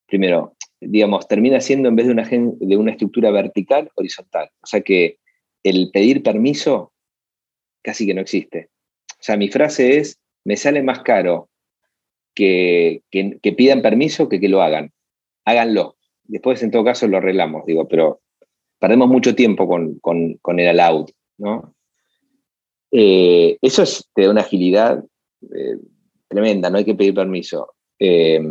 Primero, 0.08 0.56
digamos, 0.82 1.28
termina 1.28 1.62
siendo 1.62 1.90
en 1.90 1.96
vez 1.96 2.08
de 2.08 2.14
una, 2.14 2.24
de 2.24 2.78
una 2.78 2.92
estructura 2.92 3.32
vertical, 3.32 3.92
horizontal. 3.96 4.50
O 4.62 4.68
sea 4.68 4.82
que 4.82 5.20
el 5.64 5.92
pedir 5.92 6.24
permiso 6.24 6.94
casi 7.82 8.06
que 8.06 8.14
no 8.14 8.22
existe. 8.22 8.70
O 9.12 9.22
sea, 9.24 9.38
mi 9.38 9.50
frase 9.50 9.98
es, 9.98 10.20
me 10.46 10.56
sale 10.56 10.82
más 10.82 11.02
caro 11.02 11.50
que, 12.34 13.04
pidan 13.42 13.82
permiso 13.82 14.30
que 14.30 14.40
que 14.40 14.50
lo 14.50 14.62
hagan. 14.62 14.92
Háganlo. 15.46 15.98
Después, 16.24 16.62
en 16.64 16.72
todo 16.72 16.84
caso, 16.84 17.08
lo 17.08 17.18
arreglamos, 17.18 17.66
digo, 17.66 17.88
pero 17.88 18.22
perdemos 18.80 19.10
mucho 19.10 19.36
tiempo 19.36 19.68
con, 19.68 20.60
el 20.60 20.68
allowed, 20.68 21.08
¿no? 21.38 21.76
Eh, 22.92 23.58
eso 23.62 23.84
es, 23.84 24.10
te 24.14 24.24
da 24.24 24.32
una 24.32 24.42
agilidad 24.42 25.04
eh, 25.42 25.78
tremenda, 26.28 26.70
no 26.70 26.78
hay 26.78 26.86
que 26.86 26.96
pedir 26.96 27.14
permiso. 27.14 27.74
Eh, 28.00 28.42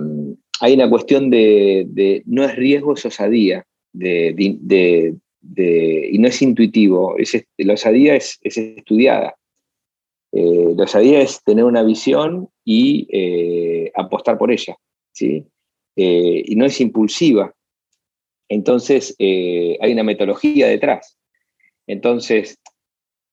hay 0.61 0.75
una 0.75 0.90
cuestión 0.90 1.30
de, 1.30 2.23
no 2.26 2.45
es 2.45 2.57
riesgo, 2.57 2.95
es 2.95 3.04
osadía, 3.04 3.64
y 3.95 5.18
no 6.18 6.28
es 6.28 6.42
intuitivo, 6.42 7.16
es, 7.16 7.45
la 7.59 7.75
osadía 7.75 8.16
es, 8.16 8.38
estudiada. 8.42 9.37
Eh, 10.33 10.75
la 10.76 10.85
osadía 10.85 11.21
es 11.21 11.42
tener 11.45 11.64
una 11.64 11.83
visión 11.83 12.49
y 12.64 13.09
apostar 13.95 14.37
por 14.37 14.50
ella, 14.50 14.76
¿sí? 15.12 15.47
Y 15.95 16.54
no 16.57 16.64
es 16.66 16.80
impulsiva. 16.80 17.54
Entonces, 18.49 19.14
hay 19.18 19.92
una 19.92 20.02
metodología 20.02 20.68
detrás. 20.68 21.16
Entonces, 21.87 22.59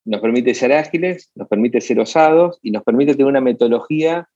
nos 0.06 0.22
permite 0.22 0.54
ser 0.54 0.72
ágiles, 0.72 1.32
nos 1.36 1.48
permite 1.48 1.82
ser 1.82 2.00
osados 2.00 2.60
y 2.62 2.72
nos 2.72 2.84
permite 2.84 3.14
tener 3.14 3.28
una 3.28 3.42
metodología 3.42 4.30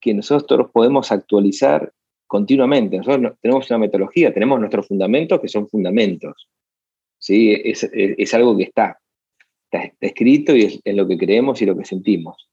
que 0.00 0.14
nosotros 0.14 0.70
podemos 0.72 1.12
actualizar 1.12 1.92
continuamente. 2.26 2.96
Nosotros 2.96 3.34
tenemos 3.42 3.70
una 3.70 3.78
metodología, 3.78 4.32
tenemos 4.32 4.58
nuestros 4.58 4.88
fundamentos 4.88 5.40
que 5.40 5.48
son 5.48 5.68
fundamentos. 5.68 6.48
¿sí? 7.18 7.52
Es, 7.52 8.34
algo 8.34 8.56
que 8.56 8.64
está. 8.64 8.98
está, 9.70 9.92
escrito 10.00 10.56
y 10.56 10.80
es, 10.82 10.96
lo 10.96 11.06
que 11.06 11.18
creemos 11.18 11.60
y 11.60 11.66
lo 11.66 11.76
que 11.76 11.84
sentimos. 11.84 12.48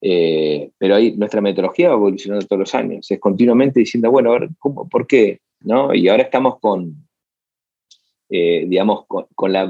Eh, 0.00 0.70
pero 0.76 0.96
ahí 0.96 1.16
nuestra 1.16 1.40
metodología 1.40 1.88
va 1.88 1.94
evolucionando 1.94 2.46
todos 2.46 2.60
los 2.60 2.74
años, 2.74 3.10
es 3.10 3.18
continuamente 3.18 3.80
diciendo, 3.80 4.10
bueno, 4.10 4.36
¿cómo, 4.58 4.88
¿por 4.88 5.06
qué? 5.06 5.40
¿No? 5.60 5.94
Y 5.94 6.08
ahora 6.08 6.24
estamos 6.24 6.60
con, 6.60 7.05
eh, 8.28 8.64
digamos, 8.66 9.04
con, 9.06 9.52
la, 9.52 9.64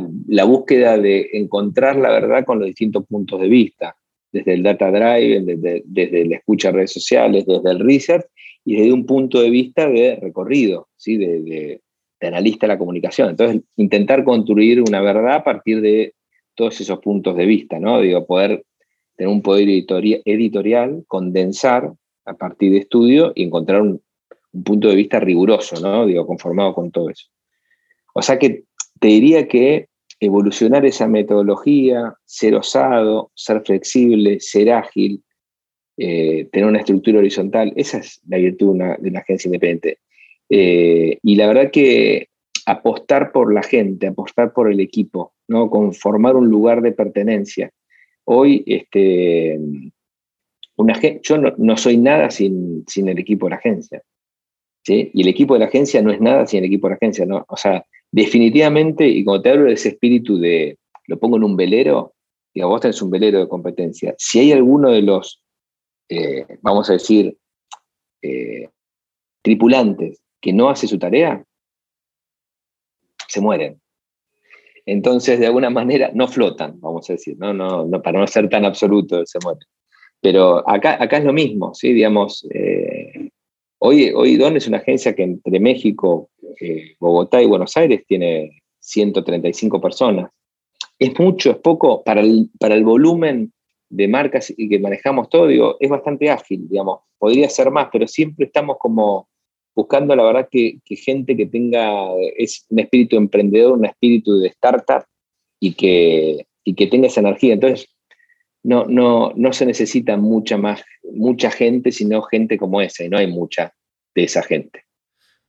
búsqueda 0.44 0.96
de 0.96 1.28
encontrar 1.34 1.96
la 1.96 2.10
verdad 2.10 2.44
con 2.44 2.58
los 2.58 2.66
distintos 2.66 3.06
puntos 3.06 3.40
de 3.40 3.48
vista, 3.48 3.96
desde 4.32 4.54
el 4.54 4.62
data 4.62 4.90
drive, 4.90 5.42
desde, 5.42 5.82
desde 5.84 6.24
la 6.26 6.36
escucha 6.36 6.68
de 6.68 6.76
redes 6.78 6.92
sociales, 6.92 7.44
desde 7.46 7.70
el 7.70 7.80
research 7.80 8.26
y 8.64 8.76
desde 8.76 8.92
un 8.92 9.06
punto 9.06 9.40
de 9.40 9.50
vista 9.50 9.88
de 9.88 10.16
recorrido, 10.16 10.88
¿sí? 10.96 11.16
de, 11.16 11.80
analista 12.20 12.66
de 12.66 12.72
la 12.72 12.78
comunicación. 12.78 13.30
Entonces, 13.30 13.62
intentar 13.76 14.24
construir 14.24 14.80
una 14.80 15.00
verdad 15.00 15.36
a 15.36 15.44
partir 15.44 15.80
de 15.80 16.14
todos 16.54 16.80
esos 16.80 16.98
puntos 16.98 17.36
de 17.36 17.46
vista, 17.46 17.78
¿no? 17.78 18.00
Digo, 18.00 18.26
poder 18.26 18.64
tener 19.16 19.32
un 19.32 19.42
poder 19.42 19.68
editorial, 19.68 21.04
condensar 21.06 21.92
a 22.24 22.34
partir 22.34 22.72
de 22.72 22.78
estudio 22.78 23.32
y 23.34 23.44
encontrar 23.44 23.82
un, 23.82 24.02
punto 24.64 24.88
de 24.88 24.96
vista 24.96 25.20
riguroso, 25.20 25.78
¿no? 25.80 26.06
Digo, 26.06 26.26
conformado 26.26 26.74
con 26.74 26.90
todo 26.90 27.10
eso. 27.10 27.28
O 28.18 28.22
sea 28.22 28.38
que 28.38 28.64
te 28.98 29.08
diría 29.08 29.46
que 29.46 29.88
evolucionar 30.20 30.86
esa 30.86 31.06
metodología, 31.06 32.14
ser 32.24 32.54
osado, 32.54 33.30
ser 33.34 33.60
flexible, 33.60 34.40
ser 34.40 34.72
ágil, 34.72 35.22
eh, 35.98 36.48
tener 36.50 36.66
una 36.66 36.78
estructura 36.78 37.18
horizontal, 37.18 37.74
esa 37.76 37.98
es 37.98 38.22
la 38.26 38.38
virtud 38.38 38.78
de 38.78 39.10
una, 39.10 39.20
agencia 39.20 39.48
independiente. 39.48 39.98
Eh, 40.48 41.18
y 41.22 41.36
la 41.36 41.46
verdad 41.46 41.70
que 41.70 42.28
apostar 42.64 43.32
por 43.32 43.52
la 43.52 43.62
gente, 43.62 44.06
apostar 44.06 44.54
por 44.54 44.72
el 44.72 44.80
equipo, 44.80 45.34
¿no? 45.46 45.68
conformar 45.68 46.36
un 46.36 46.48
lugar 46.48 46.80
de 46.80 46.92
pertenencia. 46.92 47.70
Hoy, 48.24 48.64
este, 48.66 49.60
una, 50.76 50.98
yo 51.22 51.36
no, 51.36 51.76
soy 51.76 51.98
nada 51.98 52.30
sin, 52.30 52.86
el 52.96 53.18
equipo 53.18 53.44
de 53.44 53.50
la 53.50 53.56
agencia. 53.56 54.02
¿sí? 54.84 55.10
Y 55.12 55.20
el 55.20 55.28
equipo 55.28 55.52
de 55.52 55.60
la 55.60 55.66
agencia 55.66 56.00
no 56.00 56.10
es 56.10 56.20
nada 56.22 56.46
sin 56.46 56.60
el 56.60 56.64
equipo 56.64 56.86
de 56.86 56.92
la 56.92 56.96
agencia. 56.96 57.26
O 57.46 57.56
sea, 57.58 57.84
definitivamente, 58.10 59.06
y 59.06 59.24
como 59.24 59.42
te 59.42 59.50
hablo 59.50 59.66
de 59.66 59.74
ese 59.74 59.90
espíritu 59.90 60.38
de, 60.38 60.78
lo 61.06 61.18
pongo 61.18 61.36
en 61.36 61.44
un 61.44 61.56
velero, 61.56 62.14
y 62.54 62.62
vos 62.62 62.80
tenés 62.80 63.02
un 63.02 63.10
velero 63.10 63.38
de 63.38 63.48
competencia. 63.48 64.14
Si 64.16 64.38
hay 64.38 64.52
alguno 64.52 64.90
de 64.90 65.02
los, 65.02 65.42
eh, 66.08 66.46
vamos 66.62 66.88
a 66.88 66.94
decir, 66.94 67.36
eh, 68.22 68.68
tripulantes 69.42 70.20
que 70.40 70.52
no 70.52 70.70
hace 70.70 70.86
su 70.86 70.98
tarea, 70.98 71.44
se 73.28 73.40
mueren. 73.40 73.80
Entonces, 74.86 75.38
de 75.38 75.46
alguna 75.46 75.68
manera, 75.68 76.10
no 76.14 76.28
flotan, 76.28 76.80
vamos 76.80 77.10
a 77.10 77.14
decir, 77.14 77.36
¿no? 77.38 77.52
No, 77.52 77.84
no 77.84 78.00
para 78.00 78.20
no 78.20 78.26
ser 78.26 78.48
tan 78.48 78.64
absoluto, 78.64 79.26
se 79.26 79.38
mueren. 79.42 79.68
Pero 80.20 80.68
acá, 80.68 80.96
acá 81.02 81.18
es 81.18 81.24
lo 81.24 81.32
mismo, 81.32 81.74
¿sí? 81.74 81.92
Digamos, 81.92 82.46
eh, 82.54 83.30
hoy, 83.78 84.12
hoy 84.14 84.36
Don 84.36 84.56
es 84.56 84.66
una 84.66 84.78
agencia 84.78 85.14
que 85.14 85.24
entre 85.24 85.60
México, 85.60 86.30
eh, 86.60 86.96
Bogotá 86.98 87.42
y 87.42 87.46
Buenos 87.46 87.76
Aires 87.76 88.04
tiene 88.06 88.62
135 88.80 89.80
personas. 89.80 90.30
Es 90.98 91.18
mucho, 91.18 91.50
es 91.50 91.56
poco, 91.58 92.02
para 92.02 92.20
el, 92.20 92.50
para 92.58 92.74
el 92.74 92.84
volumen 92.84 93.52
de 93.88 94.08
marcas 94.08 94.52
y 94.56 94.68
que 94.68 94.78
manejamos 94.78 95.28
todo, 95.28 95.46
digo, 95.46 95.76
es 95.80 95.90
bastante 95.90 96.30
ágil, 96.30 96.68
digamos, 96.68 97.00
podría 97.18 97.48
ser 97.48 97.70
más, 97.70 97.88
pero 97.92 98.06
siempre 98.06 98.46
estamos 98.46 98.76
como 98.78 99.28
buscando 99.74 100.16
la 100.16 100.24
verdad 100.24 100.48
que, 100.50 100.80
gente 100.88 101.36
que 101.36 101.46
tenga 101.46 102.08
es 102.36 102.64
un 102.70 102.80
espíritu 102.80 103.16
emprendedor, 103.16 103.78
un 103.78 103.84
espíritu 103.84 104.38
de 104.38 104.48
startup 104.48 105.04
y 105.60 105.74
que, 105.74 106.46
que 106.64 106.86
tenga 106.86 107.08
esa 107.08 107.20
energía. 107.20 107.54
Entonces, 107.54 107.88
no, 108.62 108.86
no, 108.86 109.32
no 109.36 109.52
se 109.52 109.66
necesita 109.66 110.16
mucha 110.16 110.56
más, 110.56 110.82
mucha 111.12 111.50
gente, 111.50 111.92
sino 111.92 112.22
gente 112.22 112.58
como 112.58 112.80
esa, 112.80 113.04
y 113.04 113.08
no 113.08 113.18
hay 113.18 113.26
mucha 113.26 113.72
de 114.14 114.24
esa 114.24 114.42
gente. 114.42 114.85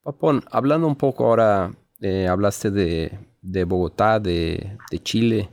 Papón, 0.07 0.41
hablando 0.49 0.87
un 0.87 0.95
poco 0.95 1.25
ahora, 1.25 1.75
eh, 1.99 2.27
hablaste 2.27 2.71
de, 2.71 3.11
Bogotá, 3.65 4.21
de, 4.21 4.77
Chile. 5.03 5.49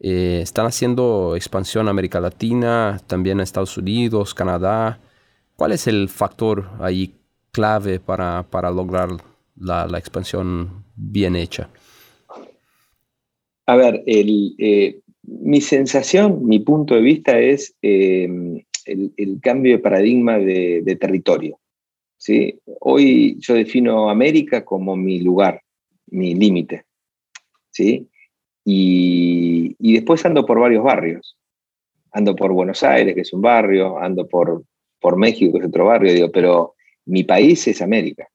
Eh, 0.00 0.40
están 0.42 0.64
haciendo 0.64 1.36
expansión 1.36 1.88
a 1.88 1.90
América 1.90 2.18
Latina, 2.18 2.98
también 3.06 3.38
a 3.38 3.42
Estados 3.42 3.76
Unidos, 3.76 4.32
Canadá. 4.32 4.98
¿Cuál 5.56 5.72
es 5.72 5.86
el 5.88 6.08
factor 6.08 6.70
ahí 6.80 7.16
clave 7.50 8.00
para, 8.00 8.70
lograr 8.74 9.10
la, 9.56 9.98
expansión 9.98 10.86
bien 10.96 11.36
hecha? 11.36 11.68
A 13.66 13.76
ver, 13.76 14.02
eh, 14.06 15.00
mi 15.22 15.60
sensación, 15.60 16.46
mi 16.46 16.60
punto 16.60 16.94
de 16.94 17.02
vista 17.02 17.38
es 17.38 17.76
el, 17.82 18.64
cambio 19.42 19.76
de 19.76 19.82
paradigma 19.82 20.38
de, 20.38 20.96
territorio. 20.98 21.58
¿Sí? 22.22 22.60
Hoy 22.80 23.36
yo 23.40 23.54
defino 23.54 24.08
América 24.08 24.64
como 24.64 24.96
mi 24.96 25.18
lugar, 25.20 25.60
mi 26.06 26.34
límite. 26.36 26.84
¿sí? 27.70 28.08
Y, 28.64 29.74
y, 29.80 29.94
después 29.94 30.24
ando 30.24 30.46
por 30.46 30.60
varios 30.60 30.84
barrios. 30.84 31.36
Ando 32.12 32.36
por 32.36 32.52
Buenos 32.52 32.84
Aires, 32.84 33.14
que 33.16 33.22
es 33.22 33.32
un 33.32 33.40
barrio, 33.42 33.98
ando 33.98 34.28
por, 34.28 34.62
por 35.00 35.16
México, 35.16 35.52
que 35.52 35.64
es 35.64 35.68
otro 35.68 35.86
barrio, 35.86 36.12
digo, 36.12 36.30
pero 36.30 36.74
mi 37.06 37.24
país 37.24 37.66
es 37.66 37.82
América. 37.82 38.28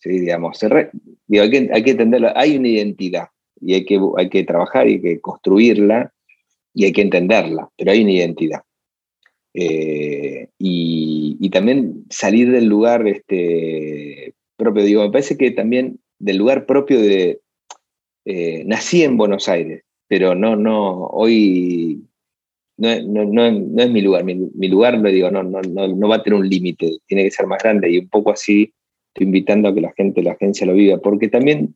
¿Sí? 0.00 0.18
Digamos, 0.18 0.60
hay, 0.62 1.50
que, 1.50 1.70
hay 1.72 1.82
que 1.84 1.90
entenderlo, 1.90 2.32
hay 2.34 2.56
una 2.56 2.68
identidad 2.68 3.28
y 3.60 3.74
hay 3.74 3.84
que, 3.84 4.00
hay 4.16 4.28
que 4.28 4.42
trabajar 4.42 4.88
y 4.88 4.94
hay 4.94 5.02
que 5.02 5.20
construirla 5.20 6.12
y 6.74 6.84
hay 6.84 6.92
que 6.92 7.02
entenderla, 7.02 7.70
pero 7.76 7.92
hay 7.92 8.02
una 8.02 8.12
identidad. 8.12 8.62
Eh, 9.58 10.48
y, 10.58 10.95
también 11.50 12.04
salir 12.10 12.50
del 12.50 12.66
lugar 12.66 13.06
este, 13.06 14.34
propio, 14.56 14.84
digo, 14.84 15.02
me 15.02 15.10
parece 15.10 15.36
que 15.36 15.50
también 15.50 15.98
del 16.18 16.38
lugar 16.38 16.66
propio 16.66 17.00
de, 17.00 17.40
eh, 18.24 18.64
nací 18.66 19.02
en 19.02 19.16
Buenos 19.16 19.48
Aires, 19.48 19.82
pero 20.08 20.34
no, 20.34 20.56
no, 20.56 21.06
hoy 21.06 22.02
no, 22.78 22.88
no, 23.02 23.24
no, 23.24 23.82
es 23.82 23.90
mi 23.90 24.02
lugar. 24.02 24.24
Mi, 24.24 24.68
lugar, 24.68 24.98
lo 24.98 25.08
digo, 25.08 25.30
no, 25.30 25.42
no, 25.42 25.60
no, 25.62 26.08
va 26.08 26.16
a 26.16 26.22
tener 26.22 26.38
un 26.38 26.48
límite, 26.48 26.98
tiene 27.06 27.24
que 27.24 27.30
ser 27.30 27.46
más 27.46 27.62
grande 27.62 27.90
y 27.90 27.98
un 27.98 28.08
poco 28.08 28.32
así 28.32 28.72
estoy 29.08 29.26
invitando 29.26 29.68
a 29.68 29.74
que 29.74 29.80
la 29.80 29.92
gente 29.96 30.22
la 30.22 30.32
agencia 30.32 30.66
lo 30.66 30.74
viva, 30.74 30.98
porque 30.98 31.28
también 31.28 31.74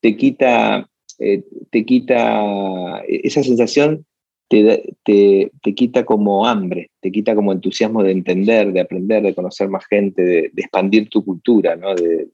te 0.00 0.16
quita, 0.16 0.88
eh, 1.18 1.44
te 1.70 1.84
quita 1.84 3.00
esa 3.06 3.42
sensación, 3.44 4.06
te, 4.50 4.96
te, 5.04 5.52
te, 5.62 5.74
quita 5.76 6.04
como 6.04 6.44
hambre, 6.44 6.90
te 7.00 7.12
quita 7.12 7.36
como 7.36 7.52
entusiasmo 7.52 8.02
de 8.02 8.10
entender, 8.10 8.72
de 8.72 8.80
aprender, 8.80 9.22
de 9.22 9.34
conocer 9.34 9.68
más 9.68 9.86
gente, 9.86 10.24
de, 10.24 10.50
expandir 10.56 11.08
tu 11.08 11.24
cultura, 11.24 11.76
¿no? 11.76 11.94
de, 11.94 12.26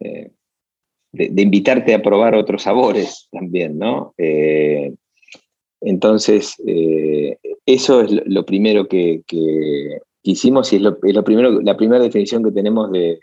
eh, 0.00 0.30
de, 1.12 1.42
invitarte 1.42 1.94
a 1.94 2.02
probar 2.02 2.34
otros 2.34 2.62
sabores 2.62 3.28
también, 3.30 3.78
¿no? 3.78 4.14
Eh, 4.18 4.92
entonces, 5.80 6.56
eh, 6.66 7.38
eso 7.64 8.00
es 8.00 8.10
lo, 8.26 8.44
primero 8.44 8.88
que, 8.88 9.22
hicimos 10.24 10.72
y 10.72 10.76
es, 10.76 10.82
lo, 10.82 10.98
primero, 10.98 11.60
la 11.60 11.76
primera 11.76 12.02
definición 12.02 12.42
que 12.42 12.50
tenemos 12.50 12.90
de, 12.90 13.20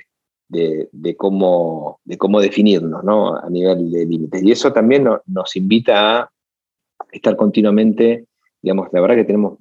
cómo, 1.17 1.99
de 2.05 2.17
cómo 2.17 2.39
definirnos 2.39 3.03
¿no? 3.03 3.35
a 3.35 3.49
nivel 3.49 3.91
de 3.91 4.05
límites. 4.05 4.41
Y 4.41 4.51
eso 4.53 4.71
también 4.71 5.05
nos 5.25 5.55
invita 5.57 6.21
a 6.21 6.31
estar 7.11 7.35
continuamente, 7.35 8.25
digamos, 8.61 8.89
la 8.91 9.01
verdad 9.01 9.15
que 9.15 9.25
tenemos 9.25 9.57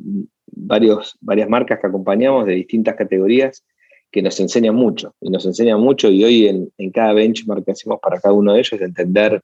varios, 0.47 1.17
varias 1.21 1.49
marcas 1.49 1.81
que 1.81 1.87
acompañamos 1.87 2.47
de 2.47 2.55
distintas 2.55 2.97
categorías 2.97 3.65
que 4.11 4.23
nos 4.23 4.41
enseñan 4.41 4.75
mucho, 4.75 5.15
y 5.21 5.31
nos 5.31 5.45
enseñan 5.45 5.81
mucho, 5.81 6.11
y 6.11 6.25
hoy 6.25 6.47
en, 6.47 6.73
en 6.79 6.91
cada 6.91 7.13
benchmark 7.13 7.65
que 7.65 7.73
hacemos 7.73 8.01
para 8.01 8.21
cada 8.21 8.35
uno 8.35 8.55
de 8.55 8.61
ellos, 8.61 8.81
entender 8.81 9.43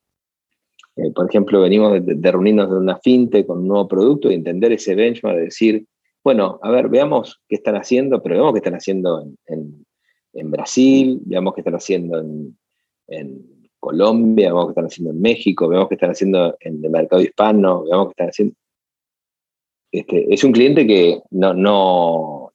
eh, 0.96 1.10
por 1.10 1.28
ejemplo, 1.28 1.60
venimos 1.60 2.04
de, 2.04 2.32
reunirnos 2.32 2.70
de 2.70 2.76
una 2.76 2.98
finte 2.98 3.44
con 3.44 3.58
un 3.60 3.68
nuevo 3.68 3.88
producto 3.88 4.30
y 4.30 4.34
entender 4.34 4.72
ese 4.72 4.94
benchmark, 4.94 5.36
de 5.36 5.44
decir, 5.44 5.86
bueno, 6.22 6.58
a 6.62 6.70
ver, 6.70 6.88
veamos 6.88 7.42
qué 7.48 7.56
están 7.56 7.76
haciendo, 7.76 8.22
pero 8.22 8.36
veamos 8.36 8.52
qué 8.52 8.58
están 8.58 8.74
haciendo 8.74 9.26
en, 9.46 9.84
Brasil, 10.50 11.20
veamos 11.24 11.54
qué 11.54 11.60
están 11.60 11.74
haciendo 11.74 12.18
en, 12.18 13.53
Colombia, 13.84 14.46
veamos 14.46 14.66
qué 14.66 14.70
están 14.70 14.86
haciendo 14.86 15.10
en 15.10 15.20
México, 15.20 15.68
veamos 15.68 15.88
qué 15.88 15.94
están 15.96 16.10
haciendo 16.10 16.56
en 16.60 16.82
el 16.82 16.90
mercado 16.90 17.20
hispano, 17.20 17.84
veamos 17.84 18.06
qué 18.06 18.12
están 18.12 18.28
haciendo. 18.28 18.54
Este, 19.92 20.32
es 20.32 20.42
un 20.42 20.52
cliente 20.52 20.86
que 20.86 21.20
no, 21.30 21.52
no 21.52 22.52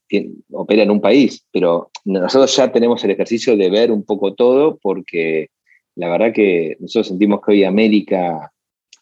opera 0.51 0.81
en 0.81 0.89
un 0.89 0.99
país, 0.99 1.45
pero 1.51 1.91
nosotros 2.03 2.55
ya 2.55 2.71
tenemos 2.71 3.03
el 3.03 3.11
ejercicio 3.11 3.55
de 3.55 3.69
ver 3.69 3.91
un 3.91 4.03
poco 4.03 4.33
todo 4.33 4.79
porque 4.81 5.49
la 5.95 6.09
verdad 6.09 6.33
que 6.33 6.77
nosotros 6.79 7.09
sentimos 7.09 7.41
que 7.41 7.51
hoy 7.51 7.63
América, 7.63 8.51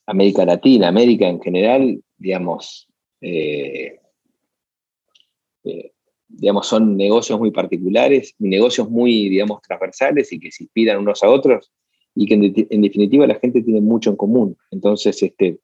América 0.06 0.46
Latina, 0.46 0.90
América 0.90 1.28
en 1.28 1.40
general, 1.42 2.02
digamos, 2.18 2.90
eh, 3.22 4.00
eh, 5.64 5.92
digamos, 6.28 6.68
son 6.68 6.98
negocios 6.98 7.40
muy 7.40 7.52
particulares, 7.52 8.36
negocios 8.40 8.90
muy, 8.90 9.30
digamos, 9.30 9.62
transversales 9.62 10.32
y 10.34 10.40
que 10.40 10.52
se 10.52 10.66
inspiran 10.66 10.98
unos 10.98 11.24
a 11.24 11.30
otros. 11.30 11.72
Y 12.18 12.26
que 12.26 12.34
en, 12.70 12.82
definitiva 12.82 13.28
la 13.28 13.36
gente 13.36 13.62
tiene 13.62 13.80
mucho 13.80 14.10
en 14.10 14.16
común. 14.16 14.58
Entonces, 14.72 15.22
este, 15.22 15.60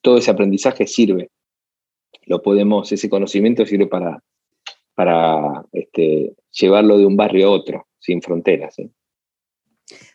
todo 0.00 0.18
ese 0.18 0.30
aprendizaje 0.30 0.86
sirve. 0.86 1.30
Lo 2.26 2.42
podemos, 2.42 2.92
ese 2.92 3.10
conocimiento 3.10 3.66
sirve 3.66 3.88
para, 3.88 4.22
para 4.94 5.64
este, 5.72 6.36
llevarlo 6.52 6.96
de 6.96 7.06
un 7.06 7.16
barrio 7.16 7.48
a 7.48 7.50
otro, 7.50 7.88
sin 7.98 8.22
fronteras. 8.22 8.76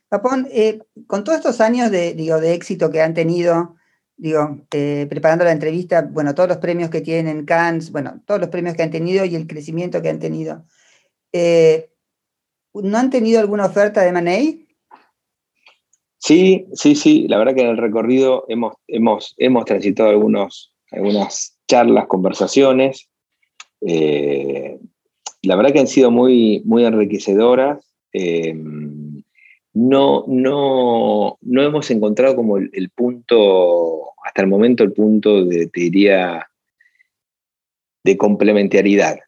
Papón, 0.08 0.47
eh, 0.49 0.79
con 1.08 1.25
todos 1.25 1.39
estos 1.39 1.60
años 1.60 1.91
de, 1.91 2.13
digo, 2.13 2.39
de 2.39 2.53
éxito 2.53 2.89
que 2.89 3.01
han 3.01 3.13
tenido, 3.13 3.75
digo, 4.15 4.62
eh, 4.71 5.08
preparando 5.10 5.43
la 5.43 5.51
entrevista, 5.51 6.03
bueno, 6.03 6.34
todos 6.34 6.47
los 6.47 6.60
premios 6.60 6.89
que 6.89 7.01
tienen, 7.01 7.45
Cannes, 7.45 7.91
bueno, 7.91 8.21
todos 8.25 8.39
los 8.39 8.49
premios 8.49 8.75
que 8.75 8.84
han 8.84 8.91
tenido 8.91 9.25
y 9.25 9.36
el 9.36 9.47
crecimiento 9.47 10.01
que 10.01 10.10
han 10.10 10.19
tenido. 10.19 10.63
Eh, 11.34 11.89
¿No 12.73 12.97
han 12.97 13.10
tenido 13.10 13.41
alguna 13.41 13.65
oferta 13.65 14.01
de 14.01 14.12
Manei? 14.13 14.62
Sí, 16.23 16.67
sí, 16.71 16.95
sí. 16.95 17.27
La 17.27 17.38
verdad 17.38 17.53
que 17.53 17.63
en 17.63 17.67
el 17.67 17.77
recorrido 17.77 18.45
hemos, 18.47 18.75
hemos, 18.88 19.36
hemos 19.38 19.65
transitado 19.65 20.09
algunos, 20.09 20.73
algunas 20.89 21.57
charlas, 21.67 22.07
conversaciones. 22.07 23.09
Eh, 23.81 24.79
la 25.41 25.57
verdad 25.57 25.73
que 25.73 25.79
han 25.79 25.88
sido 25.88 26.12
muy, 26.12 26.62
muy 26.63 26.86
enriquecedoras. 26.86 27.86
no, 29.73 30.23
no, 30.27 31.38
no 31.41 31.62
hemos 31.62 31.91
encontrado 31.91 32.38
como 32.38 32.57
el 32.57 32.89
punto 32.95 34.13
hasta 34.23 34.43
el 34.43 34.47
momento 34.47 34.86
el 34.86 34.93
punto 34.93 35.43
de, 35.43 35.67
te 35.67 35.81
diría, 35.81 36.47
de 38.05 38.17
complementariedad. 38.17 39.19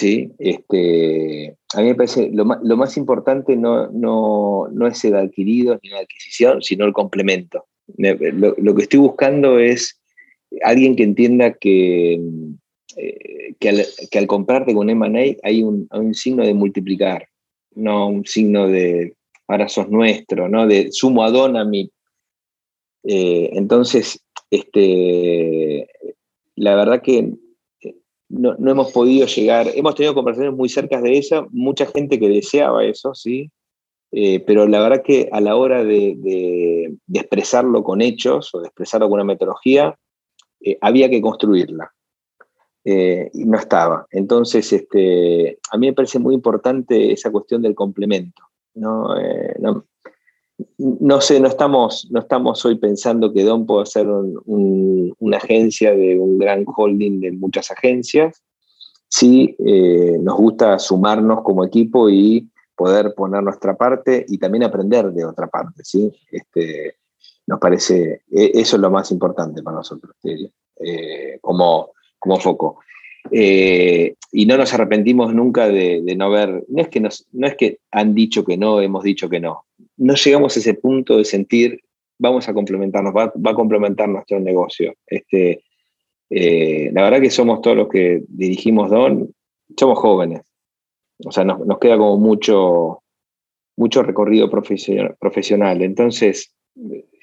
¿Sí? 0.00 0.32
Este, 0.38 1.56
a 1.74 1.80
mí 1.80 1.88
me 1.88 1.94
parece 1.94 2.30
lo 2.32 2.44
lo 2.62 2.76
más 2.76 2.96
importante 2.96 3.54
no, 3.54 3.88
no, 3.90 4.66
no, 4.72 4.86
es 4.86 5.04
el 5.04 5.14
adquirido 5.14 5.78
ni 5.82 5.90
la 5.90 5.98
adquisición, 5.98 6.62
sino 6.62 6.86
el 6.86 6.94
complemento. 6.94 7.66
Lo, 7.98 8.74
que 8.74 8.82
estoy 8.82 9.00
buscando 9.00 9.58
es 9.58 10.00
alguien 10.62 10.96
que 10.96 11.02
entienda 11.02 11.52
que, 11.52 12.14
eh, 12.96 13.54
que, 13.58 13.68
al, 13.68 13.84
que, 14.10 14.18
al, 14.18 14.26
comprarte 14.26 14.74
con 14.74 14.88
M&A 14.88 15.36
hay 15.42 15.62
un, 15.62 15.86
un, 15.90 16.14
signo 16.14 16.46
de 16.46 16.54
multiplicar, 16.54 17.28
no 17.74 18.08
un 18.08 18.24
signo 18.24 18.68
de 18.68 19.14
ahora 19.48 19.68
sos 19.68 19.90
nuestro, 19.90 20.48
¿no? 20.48 20.66
de 20.66 20.92
sumo 20.92 21.24
adón 21.24 21.56
a 21.56 21.64
mi. 21.64 21.90
Eh, 23.02 23.50
entonces, 23.52 24.24
este, 24.50 25.88
la 26.54 26.74
verdad 26.74 27.02
que 27.02 27.34
eh, 28.40 28.56
no, 28.58 28.70
hemos 28.70 28.92
podido 28.92 29.26
llegar, 29.26 29.68
hemos 29.74 29.94
tenido 29.94 30.14
conversaciones 30.14 30.56
muy 30.56 30.68
cercas 30.68 31.02
de 31.02 31.18
esa, 31.18 31.46
mucha 31.50 31.86
gente 31.86 32.18
que 32.18 32.28
deseaba 32.28 32.84
eso, 32.84 33.14
¿sí? 33.14 33.50
Eh, 34.12 34.40
pero 34.40 34.66
la 34.66 34.80
verdad 34.80 35.02
que 35.04 35.28
a 35.30 35.40
la 35.40 35.56
hora 35.56 35.84
de, 35.84 36.96
expresarlo 37.12 37.84
con 37.84 38.00
hechos 38.00 38.54
o 38.54 38.60
de 38.60 38.66
expresarlo 38.66 39.08
con 39.08 39.14
una 39.14 39.24
metodología, 39.24 39.96
eh, 40.60 40.78
había 40.80 41.08
que 41.08 41.20
construirla. 41.20 41.92
y 42.82 43.44
no 43.44 43.58
estaba. 43.58 44.06
Entonces, 44.10 44.72
este, 44.72 45.58
a 45.70 45.76
mí 45.76 45.88
me 45.88 45.92
parece 45.92 46.18
muy 46.18 46.34
importante 46.34 47.12
esa 47.12 47.30
cuestión 47.30 47.62
del 47.62 47.74
complemento. 47.74 48.42
no 48.74 49.84
no 50.78 51.20
sé, 51.20 51.40
no 51.40 51.48
estamos, 51.48 52.08
no 52.10 52.20
estamos 52.20 52.64
hoy 52.64 52.76
pensando 52.76 53.32
que 53.32 53.44
Don 53.44 53.66
pueda 53.66 53.86
ser 53.86 54.08
una 54.08 55.36
agencia 55.36 55.94
de 55.94 56.18
un 56.18 56.38
gran 56.38 56.64
holding 56.66 57.20
de 57.20 57.32
muchas 57.32 57.70
agencias. 57.70 58.42
Sí, 59.08 59.56
eh, 59.58 60.18
nos 60.20 60.36
gusta 60.36 60.78
sumarnos 60.78 61.42
como 61.42 61.64
equipo 61.64 62.08
y 62.08 62.48
poder 62.76 63.14
poner 63.14 63.42
nuestra 63.42 63.76
parte 63.76 64.24
y 64.28 64.38
también 64.38 64.64
aprender 64.64 65.12
de 65.12 65.24
otra 65.24 65.48
parte. 65.48 65.82
¿sí? 65.84 66.12
Este, 66.30 66.96
nos 67.46 67.58
parece, 67.58 68.22
e, 68.30 68.52
eso 68.54 68.76
es 68.76 68.82
lo 68.82 68.90
más 68.90 69.10
importante 69.10 69.62
para 69.62 69.78
nosotros, 69.78 70.14
eh, 70.24 71.38
como, 71.40 71.90
como 72.18 72.38
foco. 72.38 72.78
Eh, 73.30 74.14
y 74.32 74.46
no 74.46 74.56
nos 74.56 74.72
arrepentimos 74.72 75.34
nunca 75.34 75.68
de, 75.68 76.02
no 76.16 76.26
haber, 76.26 76.64
no 76.68 76.82
es, 76.82 76.88
que 76.88 77.00
nos, 77.00 77.26
no 77.32 77.46
es 77.46 77.56
que 77.56 77.78
han 77.90 78.14
dicho 78.14 78.44
que 78.44 78.56
no, 78.56 78.80
hemos 78.80 79.04
dicho 79.04 79.28
que 79.28 79.40
no. 79.40 79.64
No 79.96 80.14
llegamos 80.14 80.56
a 80.56 80.60
ese 80.60 80.74
punto 80.74 81.18
de 81.18 81.24
sentir, 81.24 81.80
vamos 82.18 82.48
a 82.48 82.54
complementarnos, 82.54 83.14
va, 83.14 83.32
a 83.50 83.54
complementar 83.54 84.08
nuestro 84.08 84.40
negocio. 84.40 84.94
Este, 85.06 85.62
eh, 86.30 86.90
la 86.92 87.02
verdad 87.02 87.20
que 87.20 87.30
somos 87.30 87.60
todos 87.60 87.76
los 87.76 87.88
que 87.88 88.22
dirigimos 88.28 88.90
Don, 88.90 89.34
somos 89.76 89.98
jóvenes. 89.98 90.42
O 91.24 91.32
sea, 91.32 91.44
nos, 91.44 91.78
queda 91.78 91.98
como 91.98 92.16
mucho, 92.16 93.02
mucho 93.76 94.02
recorrido 94.02 94.48
profesional. 94.48 95.82
Entonces, 95.82 96.54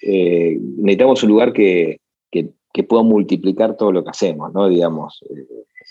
eh, 0.02 0.58
necesitamos 0.60 1.24
un 1.24 1.30
lugar 1.30 1.54
que, 1.54 2.00
que, 2.30 2.50
que, 2.74 2.84
pueda 2.84 3.02
multiplicar 3.02 3.76
todo 3.76 3.92
lo 3.92 4.04
que 4.04 4.12
hacemos, 4.12 4.54
¿no? 4.54 4.70
Digamos, 4.70 5.24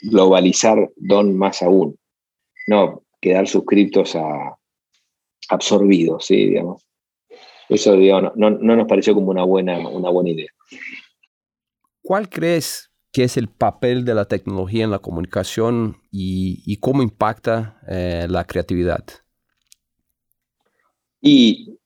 globalizar 0.03 0.91
Don 0.97 1.37
más 1.37 1.63
aún, 1.63 1.99
no 2.67 3.03
quedar 3.21 3.49
suscritos 3.49 4.15
a 4.17 4.57
absorbidos, 5.49 6.27
¿sí? 6.27 6.47
digamos. 6.47 6.87
Eso 7.69 7.97
no, 8.37 8.51
nos 8.51 8.87
pareció 8.87 9.15
como 9.15 9.31
una 9.31 9.43
buena, 9.43 9.79
una 9.89 10.11
buena 10.11 10.31
idea. 10.31 10.51
¿Cuál 12.03 12.29
crees 12.29 12.93
que 13.13 13.25
es 13.25 13.37
el 13.37 13.49
papel 13.49 14.05
de 14.05 14.15
la 14.15 14.27
tecnología 14.27 14.85
en 14.85 14.91
la 14.91 15.01
comunicación 15.01 15.97
y, 16.11 16.79
cómo 16.79 17.03
impacta 17.03 17.81
eh, 17.89 18.27
la 18.29 18.45
creatividad? 18.45 19.05
Y 21.21 21.77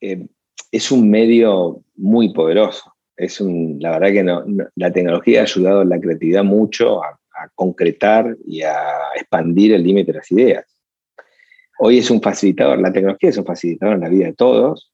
eh, 0.00 0.26
es 0.72 0.90
un 0.90 1.10
medio 1.10 1.84
muy 1.96 2.32
poderoso. 2.32 2.94
Es 3.16 3.40
un, 3.40 3.78
la 3.80 3.98
verdad 3.98 4.12
que 4.12 4.70
la 4.76 4.92
tecnología 4.92 5.40
ha 5.40 5.42
ayudado 5.42 5.80
a 5.80 5.84
la 5.84 6.00
creatividad 6.00 6.44
mucho, 6.44 7.02
a 7.02 7.18
a 7.40 7.48
concretar 7.54 8.36
y 8.46 8.62
a 8.62 8.74
expandir 9.14 9.72
el 9.72 9.82
límite 9.82 10.12
de 10.12 10.18
las 10.18 10.30
ideas. 10.30 10.64
Hoy 11.78 11.98
es 11.98 12.10
un 12.10 12.20
facilitador, 12.20 12.80
la 12.80 12.92
tecnología 12.92 13.30
es 13.30 13.38
un 13.38 13.44
facilitador 13.44 13.94
en 13.94 14.00
la 14.00 14.08
vida 14.08 14.26
de 14.26 14.34
todos 14.34 14.92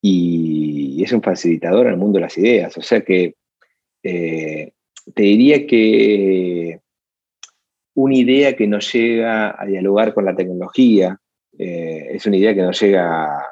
y 0.00 1.02
es 1.04 1.12
un 1.12 1.22
facilitador 1.22 1.86
en 1.86 1.92
el 1.92 1.98
mundo 1.98 2.18
de 2.18 2.22
las 2.22 2.38
ideas. 2.38 2.76
O 2.78 2.82
sea 2.82 3.02
que 3.02 3.34
eh, 4.02 4.72
te 5.14 5.22
diría 5.22 5.66
que 5.66 6.80
una 7.94 8.14
idea 8.14 8.56
que 8.56 8.66
no 8.66 8.78
llega 8.78 9.60
a 9.60 9.66
dialogar 9.66 10.14
con 10.14 10.24
la 10.24 10.34
tecnología 10.34 11.18
eh, 11.58 12.10
es 12.12 12.24
una 12.26 12.36
idea 12.36 12.54
que 12.54 12.62
no 12.62 12.70
llega 12.70 13.42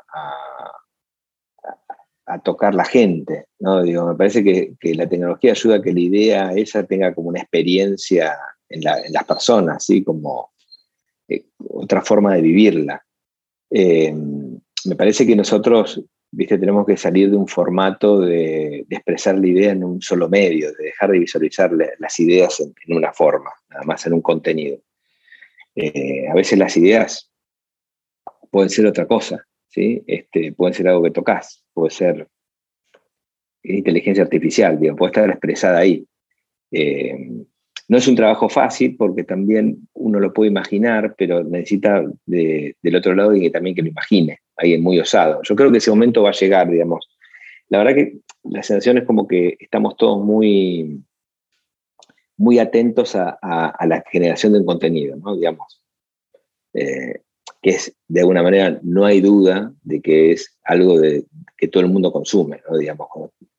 a 2.26 2.40
tocar 2.40 2.74
la 2.74 2.84
gente, 2.84 3.46
¿no? 3.60 3.82
Digo, 3.82 4.06
me 4.06 4.16
parece 4.16 4.42
que, 4.42 4.94
la 4.94 5.08
tecnología 5.08 5.52
ayuda 5.52 5.76
a 5.76 5.82
que 5.82 5.92
la 5.92 6.00
idea 6.00 6.52
esa 6.52 6.84
tenga 6.84 7.14
como 7.14 7.28
una 7.28 7.40
experiencia 7.40 8.36
en, 8.68 8.82
las 8.82 9.24
personas, 9.24 9.84
¿sí? 9.84 10.02
Como 10.02 10.52
eh, 11.28 11.46
otra 11.68 12.02
forma 12.02 12.34
de 12.34 12.42
vivirla. 12.42 13.04
Eh, 13.70 14.12
me 14.12 14.96
parece 14.96 15.24
que 15.24 15.36
nosotros, 15.36 16.02
viste, 16.32 16.58
tenemos 16.58 16.84
que 16.84 16.96
salir 16.96 17.30
de 17.30 17.36
un 17.36 17.46
formato 17.46 18.20
de, 18.20 18.84
expresar 18.90 19.38
la 19.38 19.46
idea 19.46 19.70
en 19.70 19.84
un 19.84 20.02
solo 20.02 20.28
medio, 20.28 20.72
de 20.72 20.84
dejar 20.84 21.12
de 21.12 21.20
visualizar 21.20 21.70
las 21.98 22.18
ideas 22.18 22.60
en, 22.60 22.96
una 22.96 23.12
forma, 23.12 23.50
nada 23.70 23.84
más 23.84 24.04
en 24.06 24.14
un 24.14 24.22
contenido. 24.22 24.78
Eh, 25.76 26.26
a 26.28 26.34
veces 26.34 26.58
las 26.58 26.76
ideas 26.76 27.30
pueden 28.50 28.70
ser 28.70 28.86
otra 28.86 29.06
cosa, 29.06 29.46
¿sí? 29.68 30.02
Este, 30.08 30.52
pueden 30.52 30.74
ser 30.74 30.88
algo 30.88 31.04
que 31.04 31.10
tocas, 31.10 31.65
puede 31.76 31.90
ser 31.90 32.26
inteligencia 33.62 34.24
artificial, 34.24 34.78
puede 34.78 35.10
estar 35.10 35.28
expresada 35.28 35.78
ahí. 35.78 36.06
Eh, 36.72 37.44
no 37.88 37.98
es 37.98 38.08
un 38.08 38.16
trabajo 38.16 38.48
fácil 38.48 38.96
porque 38.96 39.24
también 39.24 39.86
uno 39.92 40.18
lo 40.18 40.32
puede 40.32 40.50
imaginar, 40.50 41.14
pero 41.18 41.44
necesita 41.44 42.02
del 42.24 42.96
otro 42.96 43.14
lado 43.14 43.34
que 43.34 43.50
también 43.50 43.76
que 43.76 43.82
lo 43.82 43.88
imagine, 43.88 44.40
alguien 44.56 44.82
muy 44.82 44.98
osado. 44.98 45.40
Yo 45.42 45.54
creo 45.54 45.70
que 45.70 45.78
ese 45.78 45.90
momento 45.90 46.22
va 46.22 46.30
a 46.30 46.40
llegar, 46.40 46.70
digamos. 46.70 47.06
La 47.68 47.78
verdad 47.78 47.94
que 47.94 48.18
la 48.44 48.62
sensación 48.62 48.98
es 48.98 49.04
como 49.04 49.28
que 49.28 49.56
estamos 49.60 49.96
todos 49.98 50.24
muy, 50.24 51.02
muy 52.38 52.58
atentos 52.58 53.14
a, 53.14 53.38
la 53.86 54.02
generación 54.10 54.54
de 54.54 54.60
un 54.60 54.66
contenido, 54.66 55.16
¿no? 55.16 55.36
Digamos. 55.36 55.82
Eh, 56.72 57.20
que 57.62 57.70
es, 57.70 57.96
de 58.08 58.20
alguna 58.20 58.42
manera, 58.42 58.78
no 58.82 59.04
hay 59.04 59.20
duda 59.20 59.72
de 59.82 60.00
que 60.00 60.32
es 60.32 60.56
algo 60.64 61.00
de, 61.00 61.24
que 61.56 61.68
todo 61.68 61.82
el 61.82 61.90
mundo 61.90 62.12
consume, 62.12 62.60
digamos, 62.78 63.08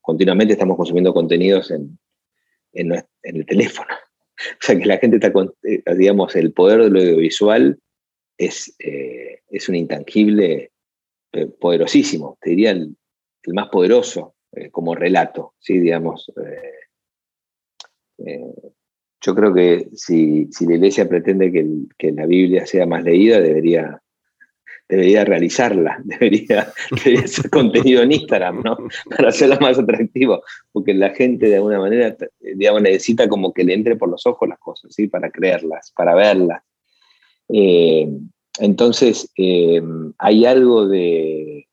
continuamente 0.00 0.52
estamos 0.54 0.76
consumiendo 0.76 1.12
contenidos 1.12 1.70
en, 1.70 1.98
en, 2.72 2.92
el 3.22 3.46
teléfono. 3.46 3.88
O 4.40 4.60
sea 4.60 4.78
que 4.78 4.86
la 4.86 4.98
gente 4.98 5.16
está, 5.16 5.32
eh, 5.64 5.82
digamos, 5.96 6.36
el 6.36 6.52
poder 6.52 6.84
de 6.84 6.90
lo 6.90 7.00
audiovisual 7.00 7.76
es, 8.36 8.72
eh, 8.78 9.40
es 9.50 9.68
un 9.68 9.74
intangible 9.74 10.70
eh, 11.32 11.46
poderosísimo, 11.46 12.38
te 12.40 12.50
diría 12.50 12.70
el, 12.70 12.96
más 13.48 13.68
poderoso 13.68 14.36
como 14.70 14.94
relato, 14.94 15.54
¿sí? 15.58 15.80
digamos. 15.80 16.30
Yo 19.20 19.34
creo 19.34 19.52
que 19.52 19.88
si, 19.94 20.48
la 20.60 20.74
iglesia 20.74 21.08
pretende 21.08 21.52
que, 21.52 22.12
la 22.12 22.26
Biblia 22.26 22.66
sea 22.66 22.86
más 22.86 23.02
leída, 23.02 23.40
debería, 23.40 24.00
debería 24.88 25.24
realizarla, 25.24 26.00
debería, 26.04 26.72
debería 26.90 27.26
ser 27.26 27.50
contenido 27.50 28.02
en 28.02 28.12
Instagram, 28.12 28.62
¿no? 28.62 28.76
Para 29.10 29.28
hacerla 29.28 29.58
más 29.60 29.78
atractivo, 29.78 30.42
porque 30.72 30.94
la 30.94 31.10
gente 31.10 31.48
de 31.48 31.56
alguna 31.56 31.80
manera, 31.80 32.16
digamos, 32.40 32.82
necesita 32.82 33.28
como 33.28 33.52
que 33.52 33.64
le 33.64 33.74
entre 33.74 33.96
por 33.96 34.08
los 34.08 34.24
ojos 34.26 34.48
las 34.48 34.58
cosas, 34.58 34.94
¿sí? 34.94 35.08
Para 35.08 35.30
creerlas, 35.30 35.92
para 35.96 36.14
verlas. 36.14 36.62
Eh, 37.48 38.08
entonces, 38.60 39.30
eh, 39.36 39.82
hay 40.18 40.44
algo 40.44 40.86
de, 40.86 41.66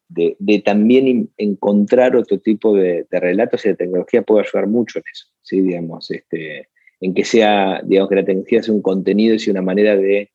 también 0.63 1.29
encontrar 1.37 2.15
otro 2.15 2.39
tipo 2.39 2.75
de, 2.75 3.05
relatos 3.11 3.65
y 3.65 3.69
la 3.69 3.75
tecnología 3.75 4.21
puede 4.21 4.45
ayudar 4.47 4.67
mucho 4.67 4.99
en 4.99 5.03
eso, 5.11 5.27
¿sí? 5.41 5.61
Digamos, 5.61 6.09
este, 6.11 6.69
en 7.01 7.13
que 7.13 7.23
sea, 7.23 7.81
digamos, 7.83 8.09
que 8.09 8.15
la 8.15 8.25
tecnología 8.25 8.63
sea 8.63 8.73
un 8.73 8.81
contenido 8.81 9.35
y 9.35 9.39
sea 9.39 9.51
una 9.51 9.61
manera 9.61 9.95
de 9.95 10.31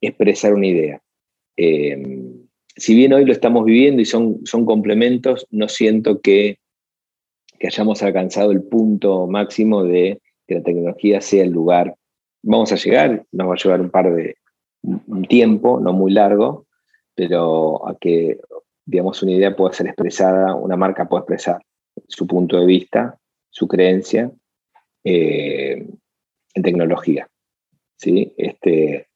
expresar 0.00 0.54
una 0.54 0.66
idea. 0.66 1.02
Eh, 1.56 2.02
si 2.76 2.94
bien 2.94 3.12
hoy 3.12 3.24
lo 3.24 3.32
estamos 3.32 3.64
viviendo 3.64 4.02
y 4.02 4.04
son, 4.04 4.44
son 4.44 4.64
complementos, 4.64 5.46
no 5.50 5.68
siento 5.68 6.20
que, 6.20 6.58
que 7.58 7.66
hayamos 7.68 8.02
alcanzado 8.02 8.50
el 8.50 8.62
punto 8.62 9.26
máximo 9.26 9.84
de 9.84 10.20
que 10.46 10.56
la 10.56 10.62
tecnología 10.62 11.20
sea 11.20 11.44
el 11.44 11.50
lugar. 11.50 11.94
Vamos 12.42 12.72
a 12.72 12.76
llegar, 12.76 13.24
nos 13.32 13.48
va 13.48 13.54
a 13.54 13.62
llevar 13.62 13.80
un 13.80 13.90
par 13.90 14.12
de 14.12 14.36
un 14.82 15.24
tiempo, 15.24 15.80
no 15.80 15.92
muy 15.92 16.12
largo, 16.12 16.66
pero 17.14 17.86
a 17.88 17.96
que, 17.96 18.38
digamos, 18.84 19.22
una 19.22 19.32
idea 19.32 19.56
pueda 19.56 19.72
ser 19.72 19.86
expresada, 19.86 20.54
una 20.54 20.76
marca 20.76 21.08
pueda 21.08 21.20
expresar 21.20 21.62
su 22.08 22.26
punto 22.26 22.58
de 22.58 22.66
vista, 22.66 23.18
su 23.50 23.68
creencia 23.68 24.30
eh, 25.04 25.86
en 26.54 26.62
tecnología. 26.62 27.28
¿sí? 27.96 28.32
Este, 28.36 29.08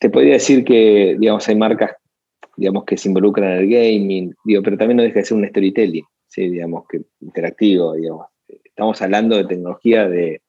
te 0.00 0.10
podría 0.10 0.34
decir 0.34 0.64
que, 0.64 1.16
digamos, 1.18 1.48
hay 1.48 1.56
marcas, 1.56 1.92
digamos, 2.56 2.84
que 2.84 2.96
se 2.96 3.08
involucran 3.08 3.52
en 3.52 3.58
el 3.58 3.68
gaming, 3.68 4.34
digo, 4.44 4.62
pero 4.62 4.78
también 4.78 4.96
no 4.96 5.02
deja 5.02 5.20
de 5.20 5.24
ser 5.24 5.36
un 5.36 5.48
storytelling, 5.48 6.04
¿sí? 6.28 6.48
digamos, 6.48 6.86
que 6.88 7.02
interactivo, 7.20 7.94
digamos. 7.94 8.26
Estamos 8.46 9.02
hablando 9.02 9.36
de 9.36 9.44
tecnología 9.44 10.08
de, 10.08 10.40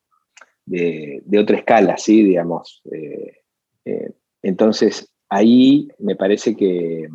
de, 0.66 1.40
otra 1.40 1.58
escala, 1.58 1.98
¿sí? 1.98 2.24
Digamos. 2.24 2.82
Eh, 2.92 3.38
eh, 3.86 4.12
entonces, 4.42 5.12
ahí 5.30 5.90
me 5.98 6.16
parece 6.16 6.56
que, 6.56 7.08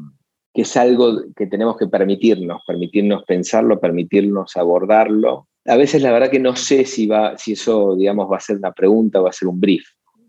que, 0.52 0.62
es 0.62 0.76
algo 0.76 1.22
que 1.36 1.46
tenemos 1.46 1.76
que 1.76 1.86
permitirnos, 1.86 2.62
permitirnos 2.66 3.24
pensarlo, 3.24 3.80
permitirnos 3.80 4.56
abordarlo. 4.56 5.48
A 5.66 5.76
veces 5.76 6.02
la 6.02 6.12
verdad 6.12 6.30
que 6.30 6.40
no 6.40 6.56
sé 6.56 6.84
si, 6.84 7.06
va, 7.06 7.38
si 7.38 7.52
eso, 7.52 7.96
digamos, 7.96 8.30
va 8.30 8.36
a 8.36 8.40
ser 8.40 8.56
una 8.56 8.72
pregunta 8.72 9.20
o 9.20 9.24
va 9.24 9.30
a 9.30 9.32
ser 9.32 9.48
un 9.48 9.60
brief 9.60 9.84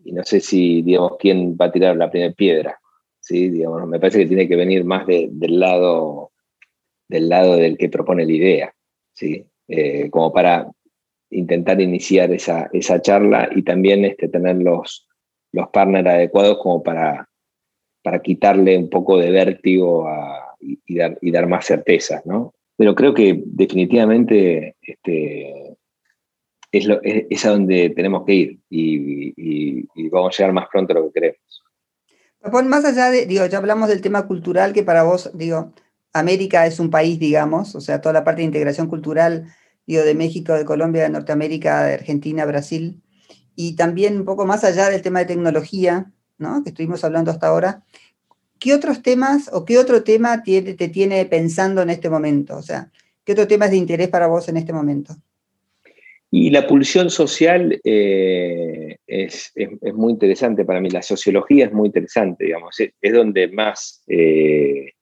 y 0.05 0.11
no 0.11 0.23
sé 0.23 0.39
si, 0.39 0.81
digamos, 0.83 1.13
quién 1.19 1.57
va 1.59 1.65
a 1.65 1.71
tirar 1.71 1.97
la 1.97 2.09
primera 2.09 2.33
piedra. 2.33 2.79
¿sí? 3.19 3.49
Digamos, 3.49 3.87
me 3.87 3.99
parece 3.99 4.19
que 4.19 4.27
tiene 4.27 4.47
que 4.47 4.55
venir 4.55 4.85
más 4.85 5.05
del, 5.07 5.59
lado, 5.59 6.31
del 7.07 7.27
lado 7.27 7.55
del 7.57 7.77
que 7.77 7.89
propone 7.89 8.25
la 8.25 8.31
idea, 8.31 8.73
¿sí? 9.13 9.43
Eh, 9.67 10.11
como 10.11 10.31
para 10.31 10.69
intentar 11.31 11.81
iniciar 11.81 12.31
esa, 12.31 12.69
esa 12.71 13.01
charla 13.01 13.49
y 13.53 13.63
también 13.63 14.05
este, 14.05 14.27
tener 14.27 14.57
los, 14.57 15.07
los 15.51 15.69
partners 15.69 16.07
adecuados 16.07 16.59
como 16.61 16.83
para, 16.83 17.27
para 18.03 18.19
quitarle 18.19 18.77
un 18.77 18.89
poco 18.89 19.17
de 19.17 19.31
vértigo 19.31 20.07
y, 20.59 20.95
dar, 20.95 21.17
y 21.19 21.31
dar 21.31 21.47
más 21.47 21.65
certezas, 21.65 22.23
¿no? 22.25 22.53
Pero 22.77 22.93
creo 22.95 23.13
que 23.13 23.41
definitivamente 23.45 24.75
este, 24.81 25.77
es, 26.71 27.45
a 27.45 27.49
donde 27.49 27.91
tenemos 27.95 28.25
que 28.25 28.33
ir 28.33 28.59
y, 28.69 30.09
vamos 30.09 30.33
a 30.33 30.37
llegar 30.37 30.53
más 30.53 30.67
pronto 30.71 30.93
a 30.93 30.95
lo 30.95 31.05
que 31.07 31.19
queremos. 31.19 32.67
más 32.69 32.85
allá 32.85 33.09
de, 33.09 33.25
digo, 33.25 33.45
ya 33.45 33.57
hablamos 33.57 33.89
del 33.89 34.01
tema 34.01 34.27
cultural, 34.27 34.73
que 34.73 34.83
para 34.83 35.03
vos, 35.03 35.31
digo, 35.33 35.73
América 36.13 36.65
es 36.65 36.79
un 36.79 36.89
país, 36.89 37.19
digamos, 37.19 37.75
o 37.75 37.81
sea, 37.81 38.01
toda 38.01 38.13
la 38.13 38.23
parte 38.23 38.41
de 38.41 38.47
integración 38.47 38.87
cultural, 38.87 39.47
digo, 39.85 40.03
de 40.03 40.15
México, 40.15 40.53
de 40.53 40.65
Colombia, 40.65 41.03
de 41.03 41.09
Norteamérica, 41.09 41.83
de 41.83 41.93
Argentina, 41.95 42.45
Brasil, 42.45 43.01
y 43.55 43.75
también 43.75 44.17
un 44.17 44.25
poco 44.25 44.45
más 44.45 44.63
allá 44.63 44.89
del 44.89 45.01
tema 45.01 45.19
de 45.19 45.25
tecnología, 45.25 46.11
¿no? 46.37 46.63
Que 46.63 46.69
estuvimos 46.69 47.03
hablando 47.03 47.31
hasta 47.31 47.47
ahora. 47.47 47.83
¿Qué 48.65 48.73
otros 48.73 49.03
temas 49.03 49.47
o 49.53 49.63
qué 49.63 49.77
otro 49.77 50.01
tema 50.01 50.41
te, 50.41 50.73
tiene 50.89 51.23
pensando 51.25 51.83
en 51.83 51.91
este 51.91 52.09
momento? 52.09 52.57
O 52.57 52.63
sea, 52.63 52.89
¿qué 53.23 53.33
otro 53.33 53.45
tema 53.45 53.65
es 53.65 53.71
de 53.71 53.77
interés 53.77 54.07
para 54.07 54.25
vos 54.25 54.49
en 54.49 54.57
este 54.57 54.73
momento? 54.73 55.13
Y 56.31 56.49
la 56.49 56.65
pulsión 56.65 57.11
social 57.11 57.79
eh, 57.83 58.97
es, 59.05 59.53
muy 59.93 60.13
interesante 60.13 60.65
para 60.65 60.81
mí, 60.81 60.89
la 60.89 61.03
sociología 61.03 61.65
es 61.65 61.73
muy 61.73 61.89
interesante, 61.89 62.45
digamos, 62.45 62.75
es, 62.79 63.13
donde, 63.13 63.49
más, 63.49 64.03
eh, 64.07 64.93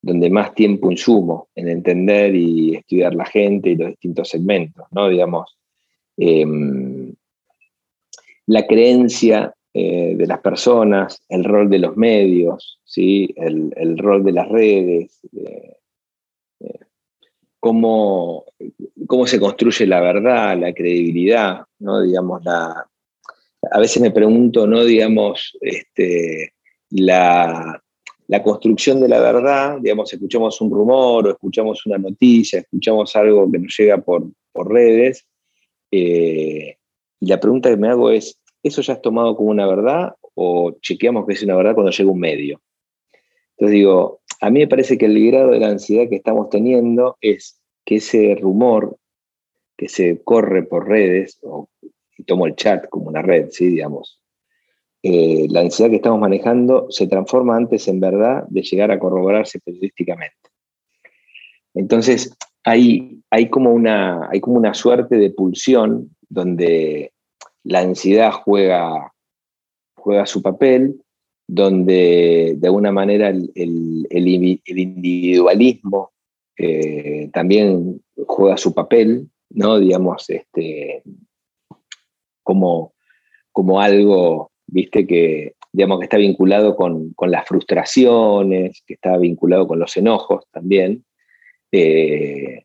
donde 0.00 0.30
más 0.30 0.54
tiempo 0.54 0.88
insumo 0.88 1.48
en 1.56 1.68
entender 1.68 2.32
y 2.36 2.76
estudiar 2.76 3.12
la 3.16 3.26
gente 3.26 3.70
y 3.70 3.74
los 3.74 3.88
distintos 3.88 4.28
segmentos, 4.28 4.86
¿no? 4.92 5.08
Digamos, 5.08 5.58
em, 6.16 7.12
la 8.46 8.64
creencia 8.68 9.52
eh, 9.72 10.14
de 10.16 10.26
las 10.26 10.40
personas, 10.40 11.22
el 11.28 11.44
rol 11.44 11.70
de 11.70 11.78
los 11.78 11.96
medios, 11.96 12.80
¿sí? 12.84 13.32
el, 13.36 13.98
rol 13.98 14.24
de 14.24 14.32
las 14.32 14.48
redes, 14.48 15.20
cómo, 17.60 18.46
cómo 19.06 19.26
se 19.26 19.38
construye 19.38 19.86
la 19.86 20.00
verdad, 20.00 20.58
la 20.58 20.72
credibilidad, 20.72 21.60
¿no? 21.78 22.02
Digamos, 22.02 22.42
la, 22.44 22.90
a 23.70 23.78
veces 23.78 24.02
me 24.02 24.10
pregunto, 24.10 24.66
¿no? 24.66 24.84
Digamos, 24.84 25.56
este, 25.60 26.54
la, 26.90 27.82
construcción 28.42 29.00
de 29.00 29.08
la 29.08 29.20
verdad, 29.20 29.78
digamos, 29.80 30.12
escuchamos 30.12 30.60
un 30.60 30.70
rumor 30.70 31.26
o 31.26 31.30
escuchamos 31.30 31.84
una 31.86 31.98
noticia, 31.98 32.60
escuchamos 32.60 33.14
algo 33.16 33.50
que 33.50 33.58
nos 33.58 33.76
llega 33.76 33.98
por, 33.98 34.24
redes, 34.54 35.26
eh, 35.90 36.76
y 37.20 37.26
la 37.26 37.40
pregunta 37.40 37.70
que 37.70 37.76
me 37.76 37.88
hago 37.88 38.10
es, 38.10 38.39
¿eso 38.62 38.82
ya 38.82 38.94
es 38.94 39.02
tomado 39.02 39.36
como 39.36 39.50
una 39.50 39.66
verdad 39.66 40.14
o 40.34 40.72
chequeamos 40.80 41.26
que 41.26 41.34
es 41.34 41.42
una 41.42 41.56
verdad 41.56 41.74
cuando 41.74 41.92
llega 41.92 42.10
un 42.10 42.20
medio? 42.20 42.60
Entonces 43.56 43.74
digo, 43.74 44.20
a 44.40 44.50
mí 44.50 44.60
me 44.60 44.68
parece 44.68 44.96
que 44.96 45.06
el 45.06 45.26
grado 45.26 45.50
de 45.50 45.60
la 45.60 45.68
ansiedad 45.68 46.08
que 46.08 46.16
estamos 46.16 46.48
teniendo 46.48 47.16
es 47.20 47.60
que 47.84 47.96
ese 47.96 48.34
rumor 48.40 48.96
que 49.76 49.88
se 49.88 50.22
corre 50.22 50.62
por 50.62 50.88
redes, 50.88 51.40
y 52.16 52.24
tomo 52.24 52.46
el 52.46 52.54
chat 52.54 52.88
como 52.88 53.08
una 53.08 53.22
red, 53.22 53.48
¿sí? 53.50 53.68
digamos, 53.68 54.20
eh, 55.02 55.46
la 55.48 55.60
ansiedad 55.60 55.90
que 55.90 55.96
estamos 55.96 56.20
manejando 56.20 56.90
se 56.90 57.06
transforma 57.06 57.56
antes 57.56 57.88
en 57.88 58.00
verdad 58.00 58.44
de 58.48 58.62
llegar 58.62 58.90
a 58.90 58.98
corroborarse 58.98 59.58
periodísticamente. 59.60 60.36
Entonces, 61.72 62.36
hay, 62.64 63.22
hay, 63.30 63.48
como 63.48 63.72
una, 63.72 64.28
hay 64.30 64.40
como 64.40 64.56
una 64.56 64.74
suerte 64.74 65.16
de 65.16 65.30
pulsión 65.30 66.14
donde 66.28 67.12
la 67.64 67.80
ansiedad 67.80 68.32
juega, 68.32 69.12
juega 69.96 70.26
su 70.26 70.42
papel 70.42 71.00
donde 71.52 72.54
de 72.56 72.68
alguna 72.68 72.92
manera 72.92 73.28
el, 73.28 74.06
individualismo 74.08 76.12
eh, 76.56 77.28
también 77.32 78.00
juega 78.26 78.56
su 78.56 78.72
papel, 78.72 79.28
¿no? 79.50 79.80
Digamos, 79.80 80.30
este, 80.30 81.02
como, 82.44 82.94
como 83.50 83.80
algo, 83.80 84.52
viste, 84.66 85.08
que, 85.08 85.54
digamos, 85.72 85.98
que 85.98 86.04
está 86.04 86.18
vinculado 86.18 86.76
con, 86.76 87.16
las 87.26 87.48
frustraciones, 87.48 88.84
que 88.86 88.94
está 88.94 89.16
vinculado 89.16 89.66
con 89.66 89.80
los 89.80 89.96
enojos 89.96 90.44
también. 90.52 91.04
Eh, 91.72 92.64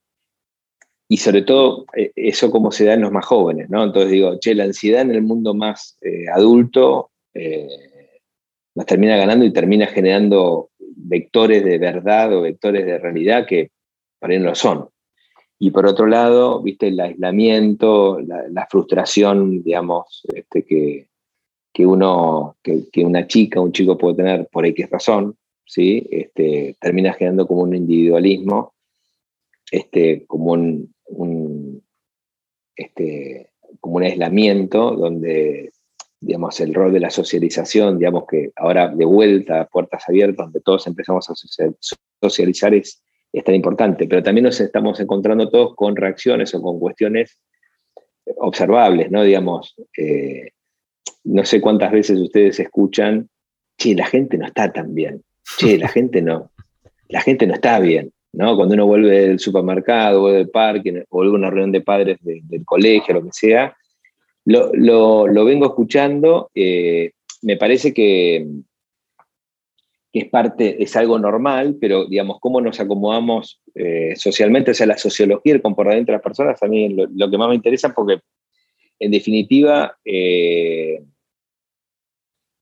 y 1.08 1.18
sobre 1.18 1.44
todo, 1.44 1.86
eh, 1.96 2.12
eso 2.16 2.52
como 2.52 2.72
se 2.72 2.86
da 2.86 2.94
en 2.94 3.02
los 3.02 3.12
más 3.12 3.26
jóvenes, 3.26 3.70
¿no? 3.70 3.84
Entonces 3.84 4.12
digo, 4.12 4.38
che, 4.40 4.56
la 4.56 4.64
ansiedad 4.64 5.02
en 5.02 5.12
el 5.12 5.22
mundo 5.22 5.54
más 5.54 5.98
adulto 6.34 7.12
nos 8.76 8.86
termina 8.86 9.18
ganando 9.18 9.46
y 9.46 9.52
termina 9.52 9.88
generando 9.88 10.70
vectores 10.80 11.64
de 11.64 11.78
verdad 11.78 12.34
o 12.34 12.42
vectores 12.42 12.86
de 12.86 12.98
realidad 12.98 13.46
que 13.46 13.72
para 14.20 14.34
él 14.34 14.44
no 14.44 14.50
lo 14.50 14.56
son. 14.56 14.90
Y 15.58 15.72
por 15.72 15.86
otro 15.86 16.08
lado, 16.08 16.62
viste, 16.62 16.88
el 16.88 17.00
aislamiento, 17.00 18.20
la, 18.20 18.68
frustración, 18.70 19.64
digamos, 19.64 20.24
este, 20.34 20.64
que, 20.64 21.08
que, 21.72 21.86
uno, 21.86 22.58
que, 22.62 23.06
una 23.06 23.26
chica, 23.28 23.62
un 23.62 23.72
chico 23.72 23.98
puede 23.98 24.18
tener 24.18 24.48
por 24.52 24.66
X 24.66 24.90
razón, 24.90 25.38
¿sí? 25.66 26.06
Este, 26.12 26.76
termina 26.80 27.14
generando 27.14 27.48
como 27.48 27.62
un 27.62 27.74
individualismo, 27.74 28.74
este, 29.72 30.26
como 30.26 30.52
un, 30.52 30.94
este, 32.76 33.52
como 33.80 33.98
un 33.98 34.04
aislamiento 34.04 34.92
donde 34.96 35.72
digamos, 36.26 36.60
el 36.60 36.74
rol 36.74 36.92
de 36.92 37.00
la 37.00 37.12
socialización, 37.12 38.00
digamos 38.00 38.26
que 38.28 38.52
ahora 38.56 38.88
de 38.88 39.06
vuelta, 39.06 39.68
puertas 39.68 40.04
abiertas, 40.08 40.48
donde 40.48 40.62
todos 40.62 40.88
empezamos 40.88 41.30
a 41.30 41.34
socializar, 42.20 42.74
es, 42.74 43.02
tan 43.44 43.54
importante, 43.54 44.08
pero 44.08 44.24
también 44.24 44.46
nos 44.46 44.60
estamos 44.62 45.00
encontrando 45.00 45.50
todos 45.50 45.76
con 45.76 45.96
reacciones 45.96 46.56
o 46.56 46.62
con 46.62 46.80
cuestiones 46.80 47.38
observables, 48.38 49.12
¿no? 49.12 49.24
Digamos, 49.24 49.76
eh, 49.98 50.52
no 51.26 51.44
sé 51.44 51.60
cuántas 51.60 51.92
veces 51.92 52.18
ustedes 52.18 52.60
escuchan 52.62 53.30
che, 53.78 53.94
la 53.94 54.06
gente 54.06 54.38
no 54.38 54.48
está 54.48 54.72
tan 54.72 54.96
bien, 54.96 55.22
che, 55.60 55.78
la 55.78 55.90
gente 55.90 56.22
no, 56.22 56.52
la 57.10 57.22
gente 57.22 57.46
no 57.46 57.56
está 57.56 57.80
bien, 57.80 58.14
¿no? 58.36 58.56
Cuando 58.56 58.74
uno 58.74 58.86
vuelve 58.86 59.28
del 59.28 59.40
supermercado, 59.40 60.22
vuelve 60.22 60.40
del 60.40 60.50
parque, 60.50 61.06
vuelve 61.10 61.32
a 61.32 61.36
una 61.36 61.50
reunión 61.50 61.72
de 61.72 61.82
padres 61.82 62.18
del 62.22 62.66
colegio, 62.66 63.14
lo 63.14 63.24
que 63.24 63.32
sea, 63.32 63.76
lo, 64.46 65.46
vengo 65.46 65.66
escuchando, 65.66 66.52
eh, 66.54 67.12
me 67.42 67.58
parece 67.58 67.94
que, 67.94 68.48
es 70.14 70.30
parte, 70.30 70.82
es 70.82 70.96
algo 70.96 71.20
normal, 71.20 71.78
pero 71.80 72.06
digamos, 72.06 72.38
cómo 72.40 72.62
nos 72.62 72.80
acomodamos 72.80 73.62
eh, 73.74 74.14
socialmente, 74.16 74.72
o 74.72 74.74
sea, 74.74 74.88
la 74.88 74.98
sociología, 74.98 75.54
el 75.54 75.62
comportamiento 75.62 76.12
de 76.12 76.18
las 76.18 76.24
personas, 76.24 76.62
a 76.64 76.68
mí 76.68 76.90
lo, 76.90 77.06
lo 77.14 77.30
que 77.30 77.38
más 77.38 77.50
me 77.50 77.56
interesa 77.56 77.94
porque, 77.94 78.22
en 79.00 79.12
definitiva, 79.12 79.98
eh, 80.06 81.04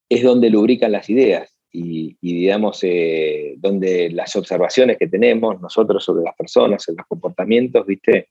es 0.10 0.24
donde 0.24 0.50
lubrican 0.50 0.92
las 0.92 1.10
ideas 1.10 1.53
y, 1.76 2.16
digamos, 2.22 2.80
eh, 2.84 3.56
donde 3.58 4.12
las 4.12 4.36
observaciones 4.36 4.98
que 4.98 5.08
tenemos 5.08 5.60
nosotros 5.60 6.06
sobre 6.06 6.24
las 6.24 6.36
personas, 6.36 6.84
sobre 6.84 6.98
los 6.98 7.08
comportamientos, 7.08 7.86
¿viste? 7.88 8.30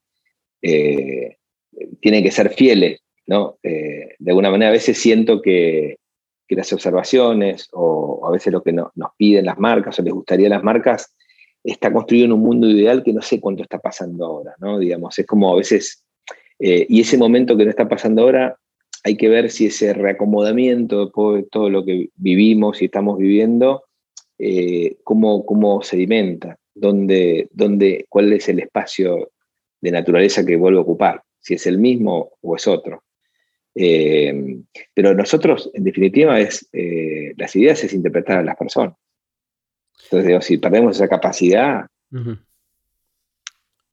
Eh, 0.63 1.39
tienen 2.01 2.23
que 2.23 2.31
ser 2.31 2.51
fieles, 2.51 3.01
¿no? 3.27 3.59
Eh, 3.65 4.15
de 4.17 4.31
alguna 4.31 4.51
manera 4.51 4.69
a 4.69 4.73
veces 4.73 4.97
siento 4.97 5.43
que, 5.43 5.97
las 6.49 6.71
observaciones 6.71 7.71
o, 7.73 8.27
a 8.29 8.31
veces 8.31 8.53
lo 8.53 8.63
que 8.63 8.75
nos 8.75 8.91
piden 9.17 9.47
las 9.47 9.59
marcas 9.59 9.99
o 9.99 10.03
les 10.03 10.13
gustaría 10.13 10.51
las 10.51 10.63
marcas 10.63 11.17
está 11.65 11.91
construido 11.91 12.27
en 12.27 12.33
un 12.33 12.41
mundo 12.41 12.69
ideal 12.69 13.03
que 13.03 13.15
no 13.15 13.23
sé 13.23 13.41
cuánto 13.41 13.63
está 13.63 13.79
pasando 13.79 14.27
ahora, 14.27 14.55
¿no? 14.59 14.79
Digamos, 14.79 15.19
es 15.19 15.25
como 15.25 15.51
a 15.51 15.57
veces, 15.57 16.05
y 16.59 17.01
ese 17.01 17.17
momento 17.17 17.57
que 17.57 17.65
no 17.65 17.71
está 17.71 17.89
pasando 17.89 18.21
ahora 18.25 18.55
hay 19.03 19.17
que 19.17 19.29
ver 19.29 19.51
si 19.51 19.67
ese 19.67 19.93
reacomodamiento 19.93 21.07
de 21.07 21.43
todo 21.45 21.71
lo 21.71 21.85
que 21.85 22.11
vivimos 22.15 22.81
y 22.81 22.87
estamos 22.87 23.19
viviendo, 23.19 23.85
eh, 24.39 24.97
cómo, 25.03 25.45
cómo, 25.45 25.83
sedimenta, 25.83 26.57
dónde, 26.75 27.49
dónde, 27.53 28.07
cuál 28.09 28.33
es 28.33 28.49
el 28.49 28.61
espacio 28.61 29.31
de 29.81 29.91
naturaleza 29.91 30.47
que 30.47 30.57
vuelve 30.57 30.79
a 30.79 30.83
ocupar, 30.83 31.23
si 31.41 31.55
es 31.55 31.67
el 31.67 31.79
mismo 31.79 32.33
o 32.41 32.57
es 32.57 32.67
otro. 32.69 33.03
Eh, 33.75 34.61
pero 34.95 35.15
nosotros, 35.15 35.71
en 35.75 35.85
definitiva, 35.85 36.39
es, 36.39 36.69
eh, 36.73 37.33
las 37.37 37.57
ideas 37.57 37.83
es 37.83 37.93
interpretar 37.93 38.39
a 38.39 38.45
las 38.45 38.57
personas. 38.57 38.97
Entonces, 40.05 40.45
si 40.45 40.59
perdemos 40.59 40.97
esa 40.97 41.09
capacidad, 41.09 41.87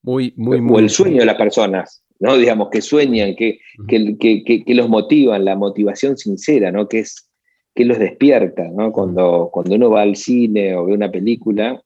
muy, 0.01 0.33
muy, 0.35 0.61
muy, 0.61 0.75
o 0.75 0.79
el 0.79 0.89
sueño 0.89 1.19
de 1.19 1.25
las 1.25 1.37
personas, 1.37 2.03
¿no? 2.19 2.37
Digamos, 2.37 2.69
que 2.69 2.81
sueñan, 2.81 3.35
que, 3.35 3.59
que, 3.87 4.63
los 4.67 4.89
motivan, 4.89 5.45
la 5.45 5.55
motivación 5.55 6.17
sincera, 6.17 6.71
¿no? 6.71 6.87
Que 6.87 6.99
es 6.99 7.29
que 7.73 7.85
los 7.85 7.97
despierta, 7.97 8.69
¿no? 8.69 8.91
Cuando, 8.91 9.49
cuando 9.51 9.75
uno 9.75 9.89
va 9.89 10.01
al 10.01 10.15
cine 10.15 10.75
o 10.75 10.85
ve 10.85 10.93
una 10.93 11.09
película, 11.09 11.81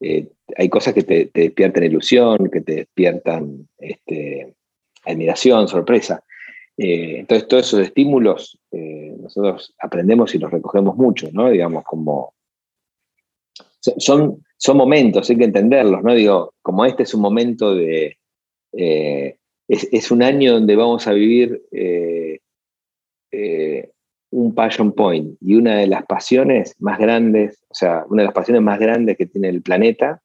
eh, 0.00 0.28
hay 0.56 0.68
cosas 0.68 0.94
que 0.94 1.02
te, 1.02 1.30
despiertan 1.32 1.84
ilusión, 1.84 2.50
que 2.50 2.62
te 2.62 2.76
despiertan 2.76 3.68
este, 3.78 4.54
admiración, 5.04 5.68
sorpresa. 5.68 6.24
Eh, 6.76 7.18
entonces, 7.20 7.46
todos 7.46 7.66
esos 7.66 7.80
estímulos 7.80 8.58
eh, 8.72 9.14
nosotros 9.20 9.74
aprendemos 9.78 10.34
y 10.34 10.38
los 10.38 10.50
recogemos 10.50 10.96
mucho, 10.96 11.28
¿no? 11.32 11.50
Digamos, 11.50 11.84
como... 11.84 12.34
Son, 13.80 14.42
son 14.56 14.76
momentos, 14.78 15.28
hay 15.28 15.36
que 15.36 15.44
entenderlos, 15.44 16.02
¿no? 16.02 16.14
Digo, 16.14 16.54
como 16.62 16.86
este 16.86 17.02
es 17.02 17.12
un 17.12 17.20
momento 17.20 17.74
de, 17.74 18.16
es, 19.68 20.10
un 20.10 20.22
año 20.22 20.52
donde 20.52 20.76
vamos 20.76 21.06
a 21.06 21.12
vivir 21.12 21.62
eh, 21.72 22.40
eh, 23.32 23.90
un 24.30 24.54
passion 24.54 24.92
point 24.92 25.36
y 25.40 25.54
una 25.54 25.78
de 25.78 25.86
las 25.86 26.04
pasiones 26.06 26.74
más 26.80 26.98
grandes, 26.98 27.62
o 27.68 27.74
sea, 27.74 28.04
una 28.08 28.22
de 28.22 28.26
las 28.26 28.34
pasiones 28.34 28.62
más 28.62 28.78
grandes 28.78 29.16
que 29.16 29.26
tiene 29.26 29.48
el 29.48 29.62
planeta 29.62 30.20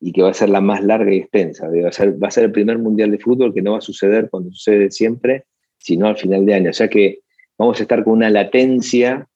y 0.00 0.12
que 0.12 0.22
va 0.22 0.30
a 0.30 0.34
ser 0.34 0.50
la 0.50 0.60
más 0.60 0.82
larga 0.82 1.14
y 1.14 1.18
extensa. 1.18 1.68
Va 1.68 1.88
a 1.88 1.92
ser, 1.92 2.22
va 2.22 2.28
a 2.28 2.32
ser 2.32 2.44
el 2.44 2.52
primer 2.52 2.78
mundial 2.78 3.10
de 3.10 3.18
fútbol 3.18 3.54
que 3.54 3.62
no 3.62 3.72
va 3.72 3.78
a 3.78 3.82
suceder 3.82 4.28
cuando 4.28 4.50
sucede 4.50 4.90
siempre, 4.90 5.44
sino 5.78 6.08
al 6.08 6.16
final 6.16 6.44
de 6.44 6.54
año. 6.54 6.70
O 6.70 6.74
sea 6.74 6.88
que 6.88 7.20
vamos 7.56 7.78
a 7.78 7.82
estar 7.82 8.02
con 8.02 8.14
una 8.14 8.30
latencia 8.30 9.28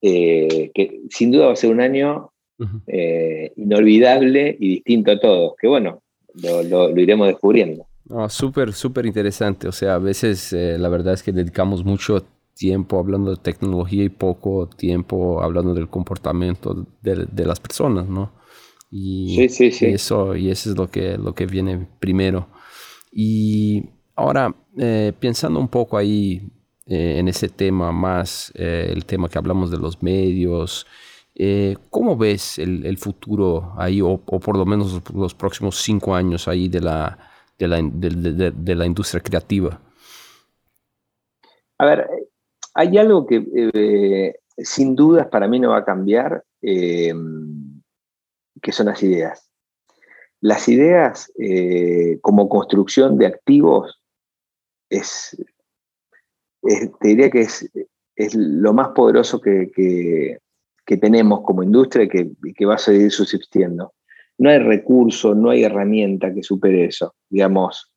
eh, 0.00 0.70
que 0.74 1.02
sin 1.10 1.30
duda 1.30 1.46
va 1.46 1.52
a 1.52 1.56
ser 1.56 1.70
un 1.70 1.80
año 1.80 2.30
inolvidable 3.56 4.56
y 4.58 4.68
distinto 4.68 5.12
a 5.12 5.20
todos, 5.20 5.54
que 5.60 5.68
bueno, 5.68 6.02
lo 6.42 6.98
iremos 6.98 7.28
descubriendo. 7.28 7.87
Oh, 8.10 8.28
súper, 8.28 8.72
súper 8.72 9.06
interesante. 9.06 9.68
O 9.68 9.72
sea, 9.72 9.94
a 9.94 9.98
veces 9.98 10.52
eh, 10.52 10.78
la 10.78 10.88
verdad 10.88 11.14
es 11.14 11.22
que 11.22 11.32
dedicamos 11.32 11.84
mucho 11.84 12.24
tiempo 12.54 12.98
hablando 12.98 13.30
de 13.30 13.36
tecnología 13.36 14.04
y 14.04 14.08
poco 14.08 14.68
tiempo 14.68 15.42
hablando 15.42 15.74
del 15.74 15.88
comportamiento 15.88 16.86
de, 17.02 17.44
las 17.44 17.60
personas, 17.60 18.08
¿no? 18.08 18.32
Y, 18.90 19.36
sí, 19.36 19.48
sí, 19.48 19.70
sí. 19.70 19.86
eso, 19.86 20.34
y 20.34 20.50
eso 20.50 20.70
es 20.70 20.76
lo 20.76 20.90
que, 20.90 21.18
lo 21.18 21.34
que 21.34 21.46
viene 21.46 21.86
primero. 22.00 22.48
Y 23.12 23.84
ahora, 24.16 24.54
eh, 24.76 25.12
pensando 25.20 25.60
un 25.60 25.68
poco 25.68 25.98
ahí 25.98 26.50
eh, 26.86 27.18
en 27.18 27.28
ese 27.28 27.48
tema 27.48 27.92
más, 27.92 28.50
el 28.54 29.04
tema 29.04 29.28
que 29.28 29.38
hablamos 29.38 29.70
de 29.70 29.76
los 29.76 30.02
medios, 30.02 30.86
¿cómo 31.90 32.16
ves 32.16 32.58
el, 32.58 32.96
futuro 32.96 33.74
ahí, 33.76 34.00
o, 34.00 34.20
o, 34.24 34.40
por 34.40 34.56
lo 34.56 34.64
menos 34.64 35.00
los 35.14 35.34
próximos 35.34 35.76
cinco 35.76 36.14
años 36.14 36.48
ahí 36.48 36.68
de 36.68 36.80
la 36.80 37.27
de 37.58 37.68
la, 37.68 37.80
de, 37.82 38.74
la 38.74 38.86
industria 38.86 39.22
creativa? 39.22 39.80
A 41.78 41.86
ver, 41.86 42.08
hay 42.74 42.96
algo 42.98 43.26
que 43.26 43.44
eh, 43.74 44.34
sin 44.56 44.94
dudas 44.94 45.26
para 45.28 45.48
mí 45.48 45.58
no 45.58 45.70
va 45.70 45.78
a 45.78 45.84
cambiar, 45.84 46.44
eh, 46.62 47.12
que 48.62 48.72
son 48.72 48.86
las 48.86 49.02
ideas. 49.02 49.50
Las 50.40 50.68
ideas 50.68 51.32
eh, 51.38 52.18
como 52.20 52.48
construcción 52.48 53.18
de 53.18 53.26
activos 53.26 54.00
es, 54.88 55.36
te 56.62 57.08
diría 57.08 57.30
que 57.30 57.40
es, 57.40 57.68
es 58.14 58.34
lo 58.34 58.72
más 58.72 58.88
poderoso 58.90 59.40
que, 59.40 59.70
que, 59.74 60.96
tenemos 60.96 61.42
como 61.42 61.62
industria 61.62 62.04
y 62.04 62.08
que, 62.08 62.30
que, 62.56 62.66
va 62.66 62.76
a 62.76 62.78
seguir 62.78 63.12
subsistiendo 63.12 63.92
no 64.38 64.50
hay 64.50 64.58
recurso, 64.58 65.34
no 65.34 65.50
hay 65.50 65.64
herramienta 65.64 66.32
que 66.32 66.42
supere 66.42 66.86
eso, 66.86 67.14
digamos. 67.28 67.92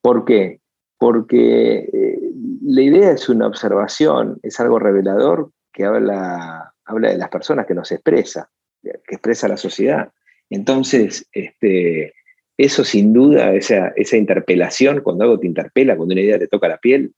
¿Por 0.00 0.24
qué? 0.24 0.60
Porque 0.98 1.78
eh, 1.92 2.18
la 2.62 2.82
idea 2.82 3.12
es 3.12 3.28
una 3.28 3.46
observación, 3.46 4.38
es 4.42 4.60
algo 4.60 4.78
revelador 4.78 5.50
que 5.72 5.84
habla, 5.84 6.74
habla 6.84 7.10
de 7.10 7.18
las 7.18 7.30
personas 7.30 7.66
que 7.66 7.74
nos 7.74 7.90
expresa, 7.90 8.50
que 8.82 9.14
expresa 9.14 9.48
la 9.48 9.56
sociedad. 9.56 10.12
Entonces, 10.50 11.26
este, 11.32 12.12
eso 12.58 12.84
sin 12.84 13.14
duda, 13.14 13.54
esa, 13.54 13.88
esa 13.96 14.18
interpelación, 14.18 15.00
cuando 15.00 15.24
algo 15.24 15.40
te 15.40 15.46
interpela, 15.46 15.96
cuando 15.96 16.12
una 16.12 16.22
idea 16.22 16.38
te 16.38 16.48
toca 16.48 16.68
la 16.68 16.76
piel, 16.76 17.14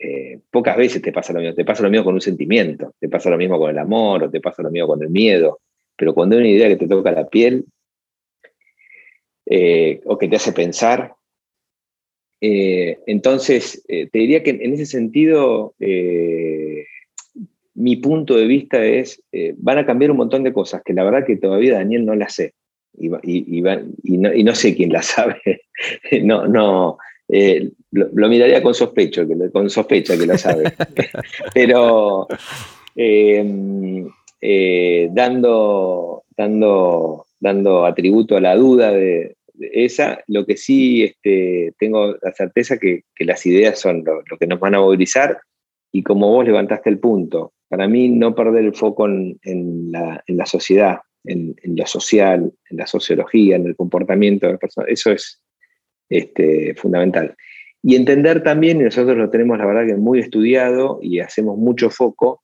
eh, 0.00 0.40
pocas 0.50 0.76
veces 0.76 1.02
te 1.02 1.12
pasa 1.12 1.32
lo 1.32 1.40
mismo. 1.40 1.54
Te 1.54 1.64
pasa 1.64 1.84
lo 1.84 1.90
mismo 1.90 2.04
con 2.04 2.14
un 2.14 2.20
sentimiento, 2.20 2.94
te 2.98 3.08
pasa 3.08 3.30
lo 3.30 3.36
mismo 3.36 3.58
con 3.58 3.70
el 3.70 3.78
amor, 3.78 4.24
o 4.24 4.30
te 4.30 4.40
pasa 4.40 4.62
lo 4.62 4.70
mismo 4.70 4.88
con 4.88 5.02
el 5.02 5.10
miedo 5.10 5.60
pero 5.98 6.14
cuando 6.14 6.36
hay 6.36 6.42
una 6.42 6.50
idea 6.50 6.68
que 6.68 6.76
te 6.76 6.86
toca 6.86 7.10
la 7.10 7.28
piel 7.28 7.66
eh, 9.44 10.00
o 10.04 10.16
que 10.16 10.28
te 10.28 10.36
hace 10.36 10.52
pensar, 10.52 11.14
eh, 12.40 13.00
entonces 13.06 13.84
eh, 13.88 14.08
te 14.10 14.20
diría 14.20 14.44
que 14.44 14.50
en 14.50 14.72
ese 14.72 14.86
sentido 14.86 15.74
mi 17.74 17.96
punto 17.96 18.36
de 18.36 18.46
vista 18.46 18.84
es, 18.84 19.22
van 19.56 19.78
a 19.78 19.86
cambiar 19.86 20.12
un 20.12 20.18
montón 20.18 20.44
de 20.44 20.52
cosas 20.52 20.82
que 20.84 20.94
la 20.94 21.04
verdad 21.04 21.26
que 21.26 21.36
todavía 21.36 21.74
Daniel 21.74 22.06
no 22.06 22.14
las 22.14 22.34
sé. 22.34 22.54
Y, 23.00 23.08
no, 23.08 24.54
sé 24.54 24.74
quién 24.74 24.92
las 24.92 25.06
sabe. 25.14 25.40
no, 26.22 26.46
no, 26.46 26.98
lo, 27.90 28.28
miraría 28.28 28.62
con 28.62 28.74
sospecho, 28.74 29.26
con 29.52 29.68
sospecha 29.68 30.16
que 30.16 30.26
lo 30.26 30.38
sabe. 30.38 30.72
Pero 31.54 32.28
eh, 34.40 35.08
dando, 35.12 36.24
dando, 36.36 37.26
dando 37.40 37.84
atributo 37.84 38.36
a 38.36 38.40
la 38.40 38.56
duda 38.56 38.92
de, 38.92 39.36
esa. 39.72 40.22
Lo 40.28 40.46
que 40.46 40.56
sí 40.56 41.02
este, 41.02 41.74
tengo 41.78 42.16
la 42.22 42.32
certeza 42.32 42.78
que, 42.78 43.02
que 43.14 43.24
las 43.24 43.44
ideas 43.46 43.80
son 43.80 44.04
lo, 44.04 44.38
que 44.38 44.46
nos 44.46 44.60
van 44.60 44.74
a 44.76 44.80
movilizar 44.80 45.38
y 45.90 46.02
como 46.02 46.30
vos 46.30 46.44
levantaste 46.44 46.90
el 46.90 46.98
punto, 46.98 47.52
para 47.68 47.88
mí 47.88 48.08
no 48.08 48.34
perder 48.34 48.64
el 48.64 48.74
foco 48.74 49.06
en, 49.06 49.38
la, 49.90 50.22
en 50.26 50.36
la, 50.36 50.46
sociedad, 50.46 50.98
en, 51.24 51.56
en, 51.62 51.76
lo 51.76 51.86
social, 51.86 52.52
en 52.70 52.76
la 52.76 52.86
sociología, 52.86 53.56
en 53.56 53.66
el 53.66 53.74
comportamiento 53.74 54.46
de 54.46 54.52
las 54.52 54.60
personas, 54.60 54.90
eso 54.90 55.10
es 55.10 55.42
este, 56.08 56.74
fundamental. 56.74 57.34
Y 57.82 57.96
entender 57.96 58.42
también, 58.42 58.80
y 58.80 58.84
nosotros 58.84 59.16
lo 59.16 59.30
tenemos 59.30 59.58
la 59.58 59.66
verdad 59.66 59.86
que 59.86 59.94
muy 59.94 60.18
estudiado 60.18 60.98
y 61.00 61.20
hacemos 61.20 61.56
mucho 61.56 61.90
foco, 61.90 62.42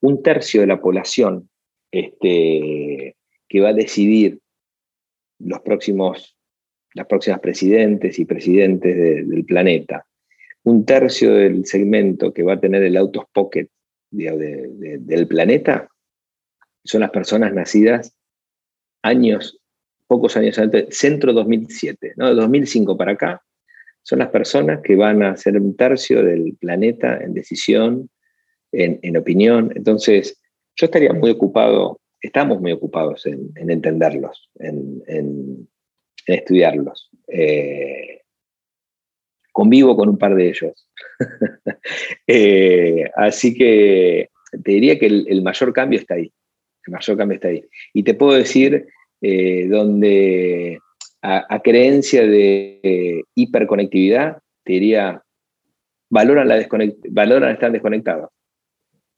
un 0.00 0.22
tercio 0.22 0.60
de 0.60 0.66
la 0.66 0.80
población 0.80 1.48
este, 1.90 3.16
que 3.48 3.60
va 3.60 3.70
a 3.70 3.74
decidir 3.74 4.40
los 5.38 5.60
próximos, 5.60 6.36
las 6.94 7.06
próximas 7.06 7.40
presidentes 7.40 8.18
y 8.18 8.24
presidentes 8.24 8.96
del 9.28 9.44
planeta, 9.44 10.06
un 10.64 10.84
tercio 10.84 11.34
del 11.34 11.64
segmento 11.64 12.32
que 12.32 12.42
va 12.42 12.54
a 12.54 12.60
tener 12.60 12.82
el 12.82 12.96
autos 12.96 13.24
pocket 13.32 13.68
del 14.10 15.26
planeta 15.28 15.88
son 16.84 17.00
las 17.00 17.10
personas 17.10 17.52
nacidas 17.52 18.16
años, 19.02 19.60
pocos 20.06 20.36
años 20.36 20.58
antes, 20.58 20.96
centro 20.96 21.32
2007, 21.32 22.14
¿no? 22.16 22.28
de 22.28 22.34
2005 22.34 22.96
para 22.96 23.12
acá, 23.12 23.42
son 24.02 24.20
las 24.20 24.28
personas 24.28 24.80
que 24.82 24.96
van 24.96 25.22
a 25.22 25.36
ser 25.36 25.60
un 25.60 25.76
tercio 25.76 26.22
del 26.22 26.56
planeta 26.60 27.18
en 27.18 27.34
decisión, 27.34 28.08
en, 28.76 29.16
opinión. 29.16 29.72
Entonces, 29.74 30.40
yo 30.76 30.86
estaría 30.86 31.12
muy 31.12 31.30
ocupado, 31.30 32.00
estamos 32.20 32.60
muy 32.60 32.72
ocupados 32.72 33.26
en, 33.26 33.50
entenderlos, 33.56 34.50
en, 34.58 35.68
estudiarlos. 36.26 37.10
Eh, 37.28 38.22
convivo 39.52 39.96
con 39.96 40.08
un 40.08 40.18
par 40.18 40.34
de 40.34 40.48
ellos. 40.48 40.88
Eh, 42.28 43.08
así 43.14 43.54
que 43.54 44.30
te 44.50 44.72
diría 44.72 44.98
que 44.98 45.06
el, 45.06 45.42
mayor 45.42 45.72
cambio 45.72 46.00
está 46.00 46.14
ahí. 46.14 46.32
El 46.84 46.92
mayor 46.92 47.16
cambio 47.16 47.36
está 47.36 47.48
ahí. 47.48 47.64
Y 47.94 48.02
te 48.02 48.14
puedo 48.14 48.36
decir 48.36 48.86
eh, 49.22 49.68
donde 49.68 50.80
a, 51.22 51.60
creencia 51.62 52.26
de 52.26 53.22
hiperconectividad, 53.36 54.38
te 54.64 54.72
diría, 54.72 55.22
valoran, 56.10 56.48
la 56.48 56.66
valoran 57.10 57.52
estar 57.52 57.72
desconectados. 57.72 58.30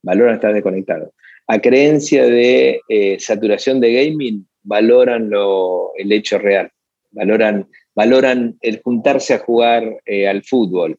Valoran 0.01 0.35
estar 0.35 0.53
desconectados. 0.53 1.09
A 1.47 1.59
creencia 1.59 2.25
de 2.25 2.81
eh, 2.89 3.19
saturación 3.19 3.79
de 3.79 3.93
gaming, 3.93 4.47
valoran 4.63 5.29
lo, 5.29 5.91
el 5.95 6.11
hecho 6.11 6.37
real. 6.37 6.71
Valoran, 7.11 7.67
valoran 7.95 8.57
el 8.61 8.81
juntarse 8.81 9.33
a 9.33 9.39
jugar 9.39 9.97
eh, 10.05 10.27
al 10.27 10.43
fútbol. 10.43 10.97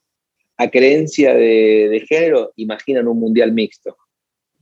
A 0.57 0.69
creencia 0.69 1.35
de, 1.35 2.05
género, 2.09 2.53
imaginan 2.57 3.09
un 3.09 3.19
mundial 3.19 3.53
mixto 3.53 3.97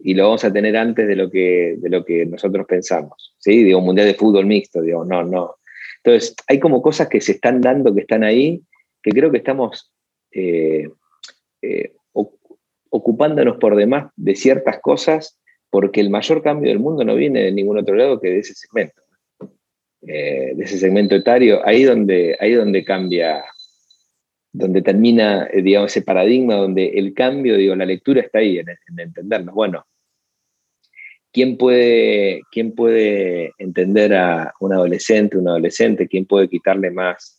y 0.01 0.15
lo 0.15 0.25
vamos 0.25 0.45
a 0.45 0.53
tener 0.53 0.77
antes 0.77 1.09
de 1.09 1.17
lo 1.17 1.29
que, 1.29 1.75
de 1.79 1.89
lo 1.89 2.05
que 2.05 2.25
nosotros 2.25 2.67
pensamos. 2.69 3.35
¿sí? 3.39 3.65
Digo, 3.65 3.81
un 3.81 3.87
mundial 3.87 4.07
de 4.07 4.15
fútbol 4.15 4.47
mixto, 4.47 4.81
digo, 4.81 5.05
no, 5.05 5.25
no, 5.25 5.57
entonces, 6.03 6.35
hay 6.47 6.59
como 6.59 6.81
cosas 6.81 7.09
que 7.09 7.21
se 7.21 7.33
están 7.33 7.61
dando, 7.61 7.95
que 7.95 8.03
están 8.03 8.25
ahí, 8.25 8.63
que 9.03 9.11
creo 9.11 9.31
que 9.31 9.39
estamos 9.39 9.93
eh, 10.31 10.89
ocupándonos 12.91 13.57
por 13.59 13.77
demás 13.77 14.11
de 14.17 14.35
ciertas 14.35 14.81
cosas, 14.81 15.39
porque 15.71 16.01
el 16.01 16.11
mayor 16.11 16.43
cambio 16.43 16.71
del 16.71 16.79
mundo 16.79 17.05
no 17.05 17.15
viene 17.15 17.43
de 17.43 17.53
ningún 17.53 17.79
otro 17.79 17.95
lado 17.95 18.21
que 18.21 18.31
de 18.31 18.39
ese 18.39 18.55
segmento, 18.55 19.03
eh, 20.03 20.53
de 20.55 20.65
ese 20.65 20.79
segmento 20.79 21.15
etario, 21.15 21.67
ahí 21.67 21.85
donde, 21.85 22.37
ahí 22.41 22.53
donde 22.53 22.85
cambia, 22.85 23.45
donde 24.53 24.83
termina, 24.83 25.49
digamos, 25.55 25.91
ese 25.91 26.03
paradigma, 26.03 26.55
donde 26.55 26.87
el 26.89 27.13
cambio, 27.15 27.57
digo, 27.57 27.75
la 27.75 27.85
lectura 27.85 28.23
está 28.23 28.39
ahí, 28.39 28.59
en, 28.59 28.69
en 28.69 28.99
entendernos. 28.99 29.55
Bueno, 29.55 29.85
¿quién 31.33 31.57
puede, 31.59 32.41
¿quién 32.51 32.75
puede 32.75 33.53
entender 33.59 34.15
a 34.15 34.55
un 34.61 34.73
adolescente, 34.73 35.37
un 35.37 35.49
adolescente? 35.49 36.09
¿Quién 36.09 36.25
puede 36.25 36.49
quitarle 36.49 36.91
más 36.91 37.38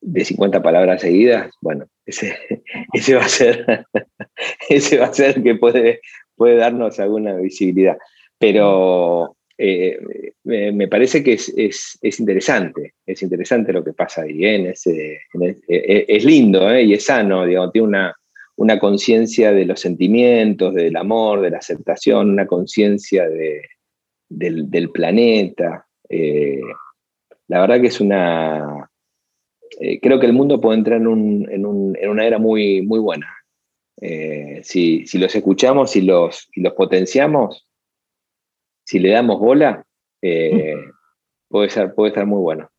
de 0.00 0.24
50 0.24 0.62
palabras 0.62 1.00
seguidas? 1.00 1.50
Bueno, 1.60 1.86
ese, 2.06 2.36
ese 2.92 3.14
va 3.14 3.24
a 3.24 3.28
ser, 3.28 3.86
ese 4.68 4.98
va 4.98 5.06
a 5.06 5.14
ser 5.14 5.42
que 5.42 5.54
puede, 5.54 6.00
puede 6.36 6.56
darnos 6.56 6.98
alguna 7.00 7.34
visibilidad. 7.36 7.98
Pero 8.38 9.36
eh, 9.60 9.98
me 10.44 10.86
parece 10.86 11.24
que 11.24 11.32
es, 11.32 11.98
interesante, 12.02 12.94
es 13.04 13.20
interesante 13.22 13.72
lo 13.72 13.82
que 13.82 13.92
pasa 13.92 14.22
ahí, 14.22 14.44
¿eh? 14.44 14.70
ese, 14.70 15.18
e, 15.68 16.04
es 16.08 16.24
lindo 16.24 16.70
¿eh? 16.70 16.84
y 16.84 16.94
es 16.94 17.04
sano, 17.04 17.44
digamos, 17.44 17.72
tiene 17.72 17.88
una, 17.88 18.14
una 18.54 18.78
conciencia 18.78 19.50
de 19.50 19.64
los 19.64 19.80
sentimientos, 19.80 20.74
del 20.74 20.96
amor, 20.96 21.40
de 21.40 21.50
la 21.50 21.58
aceptación, 21.58 22.30
una 22.30 22.46
conciencia 22.46 23.28
del, 23.28 24.90
planeta. 24.90 25.86
La 27.48 27.60
verdad 27.60 27.80
que 27.80 27.88
es 27.88 28.00
una... 28.00 28.87
Eh, 29.80 30.00
creo 30.00 30.18
que 30.18 30.26
el 30.26 30.32
mundo 30.32 30.60
puede 30.60 30.78
entrar 30.78 31.00
en, 31.00 31.66
una 31.66 32.26
era 32.26 32.38
muy, 32.38 32.82
muy 32.82 32.98
buena. 32.98 33.32
Eh, 34.00 34.60
si, 34.62 35.04
los 35.18 35.34
escuchamos 35.34 35.94
y 35.96 36.02
los, 36.02 36.48
los 36.56 36.72
potenciamos, 36.74 37.66
si 38.84 38.98
le 38.98 39.10
damos 39.10 39.38
bola, 39.38 39.84
puede, 40.20 41.70
ser, 41.70 41.94
puede 41.94 42.08
estar 42.08 42.26
muy 42.26 42.40
bueno. 42.40 42.70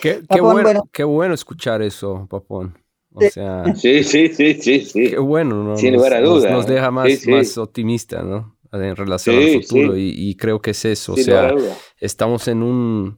Qué, 0.00 0.22
bueno, 0.40 0.88
qué 0.92 1.04
bueno 1.04 1.34
escuchar 1.34 1.82
eso, 1.82 2.26
Papón. 2.30 2.76
O 3.12 3.20
sea, 3.22 3.64
sí, 3.74 4.04
sí, 4.04 4.28
sí, 4.28 4.54
sí, 4.54 4.80
sí. 4.84 5.10
Qué 5.10 5.18
bueno, 5.18 5.64
¿no? 5.64 5.76
Sin 5.76 5.94
lugar 5.94 6.14
a 6.14 6.20
dudas. 6.20 6.52
Nos, 6.52 6.66
deja 6.66 6.90
más, 6.90 7.26
más 7.26 7.58
optimista, 7.58 8.22
¿no? 8.22 8.58
En 8.72 8.94
relación 8.94 9.36
al 9.36 9.62
futuro. 9.62 9.96
Y, 9.96 10.36
creo 10.36 10.60
que 10.60 10.72
es 10.72 10.84
eso. 10.84 11.14
o 11.14 11.16
sea, 11.16 11.54
estamos 11.98 12.46
en 12.48 12.62
un, 12.62 13.16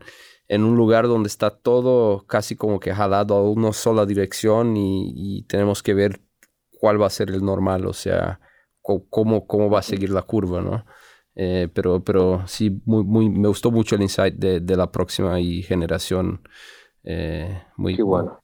en 0.49 0.65
un 0.65 0.77
lugar 0.77 1.07
donde 1.07 1.29
está 1.29 1.51
todo 1.51 2.27
casi 2.27 2.57
como 2.57 2.81
que 2.81 2.95
jalado 2.95 3.37
a 3.37 3.51
una 3.51 3.73
sola 3.73 4.07
dirección 4.07 4.77
y, 4.77 5.45
tenemos 5.49 5.83
que 5.83 5.95
ver 5.95 6.21
cuál 6.81 7.01
va 7.01 7.07
a 7.07 7.11
ser 7.11 7.31
el 7.31 7.45
normal, 7.45 7.87
o 7.87 7.93
sea, 7.93 8.41
cómo, 8.83 9.47
cómo 9.47 9.71
va 9.71 9.81
a 9.81 9.83
seguir 9.83 10.11
la 10.11 10.23
curva, 10.23 10.63
¿no? 10.63 10.85
Eh, 11.35 11.69
pero, 11.73 12.03
pero 12.03 12.47
sí, 12.47 12.83
muy, 12.85 13.05
muy, 13.05 13.29
me 13.31 13.49
gustó 13.49 13.71
mucho 13.71 13.95
el 13.95 14.03
insight 14.03 14.35
de, 14.35 14.61
de 14.61 14.77
la 14.77 14.91
próxima 14.91 15.39
y 15.41 15.63
generación. 15.63 16.41
Eh, 17.05 17.63
muy 17.77 17.97
bueno. 17.97 18.43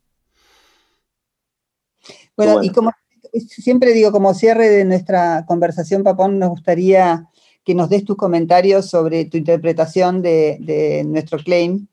Bueno, 2.36 2.62
y 2.62 2.70
como 2.70 2.92
siempre 3.32 3.92
digo, 3.92 4.12
como 4.12 4.34
cierre 4.34 4.68
de 4.68 4.84
nuestra 4.84 5.44
conversación, 5.46 6.02
Papón, 6.02 6.38
nos 6.38 6.50
gustaría 6.50 7.28
que 7.64 7.74
nos 7.74 7.88
des 7.88 8.04
tus 8.04 8.16
comentarios 8.16 8.88
sobre 8.90 9.24
tu 9.24 9.38
interpretación 9.38 10.22
de, 10.22 11.02
nuestro 11.06 11.38
claim, 11.38 11.88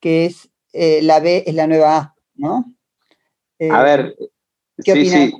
que 0.00 0.26
es 0.26 0.50
eh, 0.72 1.00
la 1.02 1.20
B 1.20 1.44
es 1.46 1.54
la 1.54 1.66
nueva 1.66 1.96
A, 1.96 2.14
¿no? 2.34 2.74
Eh, 3.58 3.70
a 3.70 3.82
ver, 3.82 4.16
¿qué 4.84 4.92
sí, 4.92 5.08
sí. 5.08 5.32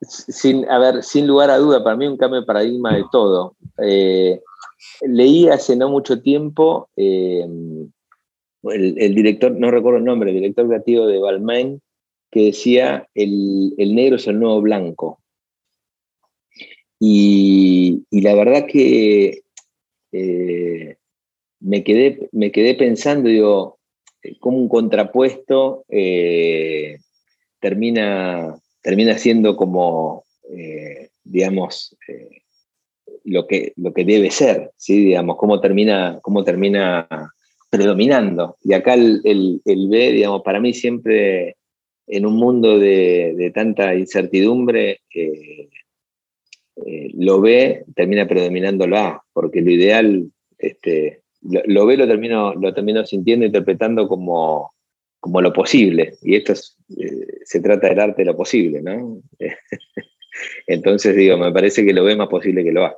Sin, 0.00 0.68
a 0.68 0.78
ver, 0.78 1.04
sin 1.04 1.28
lugar 1.28 1.50
a 1.50 1.58
duda, 1.58 1.84
para 1.84 1.96
mí 1.96 2.06
un 2.06 2.16
cambio 2.16 2.40
de 2.40 2.46
paradigma 2.46 2.96
de 2.96 3.04
todo. 3.12 3.54
Eh, 3.80 4.40
leí 5.02 5.48
hace 5.48 5.76
no 5.76 5.88
mucho 5.88 6.20
tiempo 6.20 6.88
el, 6.96 7.92
el, 8.64 9.14
director, 9.14 9.52
no 9.52 9.70
recuerdo 9.70 9.98
el 9.98 10.04
nombre, 10.04 10.30
el 10.30 10.36
director 10.36 10.66
creativo 10.66 11.06
de 11.06 11.20
Balmain, 11.20 11.80
que 12.32 12.46
decía 12.46 13.06
el, 13.14 13.74
negro 13.76 14.16
es 14.16 14.26
el 14.26 14.40
nuevo 14.40 14.60
blanco. 14.62 15.20
Y, 16.98 18.04
la 18.10 18.34
verdad 18.34 18.66
que 18.66 19.42
eh, 20.12 20.96
me, 21.60 21.84
quedé, 21.84 22.28
me 22.32 22.50
quedé 22.52 22.74
pensando, 22.74 23.28
digo, 23.28 23.78
como 24.40 24.58
un 24.58 24.68
contrapuesto 24.68 25.84
eh, 25.88 26.98
termina, 27.60 28.56
termina 28.82 29.18
siendo 29.18 29.56
como, 29.56 30.24
eh, 30.50 31.10
digamos, 31.24 31.96
lo, 33.24 33.46
que, 33.46 33.72
lo 33.76 33.92
que 33.92 34.04
debe 34.04 34.30
ser, 34.30 34.70
¿sí? 34.76 35.04
digamos, 35.04 35.36
cómo 35.36 35.60
termina, 35.60 36.18
cómo 36.22 36.44
termina 36.44 37.06
predominando. 37.70 38.56
Y 38.62 38.74
acá 38.74 38.94
el, 38.94 39.20
el 39.24 39.88
B, 39.88 40.12
digamos, 40.12 40.42
para 40.42 40.60
mí 40.60 40.74
siempre 40.74 41.56
en 42.12 42.26
un 42.26 42.34
mundo 42.34 42.78
de, 42.78 43.50
tanta 43.54 43.94
incertidumbre, 43.94 45.00
eh, 45.14 45.68
eh, 46.86 47.10
lo 47.14 47.40
ve, 47.40 47.84
termina 47.94 48.28
predominando 48.28 48.86
la 48.86 49.08
A, 49.08 49.24
porque 49.32 49.62
lo 49.62 49.70
ideal, 49.70 50.30
este, 50.58 51.21
lo, 51.42 51.86
ve, 51.86 51.96
lo 51.96 52.06
termino, 52.06 52.54
lo 52.54 52.72
termino 52.72 53.04
sintiendo, 53.04 53.46
interpretando 53.46 54.08
como, 54.08 54.72
como 55.20 55.40
lo 55.40 55.52
posible. 55.52 56.14
Y 56.22 56.36
esto 56.36 56.52
eh, 56.52 57.26
se 57.44 57.60
trata 57.60 57.88
del 57.88 58.00
arte 58.00 58.22
de 58.22 58.26
lo 58.26 58.36
posible, 58.36 58.82
¿no? 58.82 59.20
Entonces 60.66 61.14
digo, 61.16 61.36
me 61.36 61.52
parece 61.52 61.84
que 61.84 61.92
lo 61.92 62.04
ve 62.04 62.16
más 62.16 62.28
posible 62.28 62.64
que 62.64 62.72
lo 62.72 62.86
A. 62.86 62.96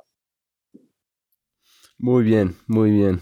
Muy 1.97 2.23
bien, 2.23 2.55
muy 2.67 2.91
bien. 2.91 3.21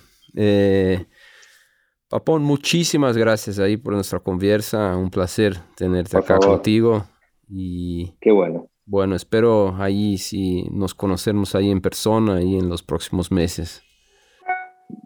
Papón, 2.13 2.43
muchísimas 2.43 3.17
gracias 3.17 3.57
ahí 3.57 3.75
por 3.75 3.93
nuestra 3.93 4.19
conversa. 4.19 4.95
Un 4.95 5.09
placer 5.09 5.55
tenerte 5.75 6.15
acá 6.15 6.37
contigo. 6.37 7.07
Y 7.49 8.13
Qué 8.21 8.31
bueno. 8.31 8.69
Bueno, 8.85 9.15
espero 9.15 9.75
ahí 9.79 10.19
si 10.19 10.63
nos 10.69 10.93
conocemos 10.93 11.55
ahí 11.55 11.71
en 11.71 11.81
persona 11.81 12.43
y 12.43 12.57
en 12.57 12.69
los 12.69 12.83
próximos 12.83 13.31
meses. 13.31 13.81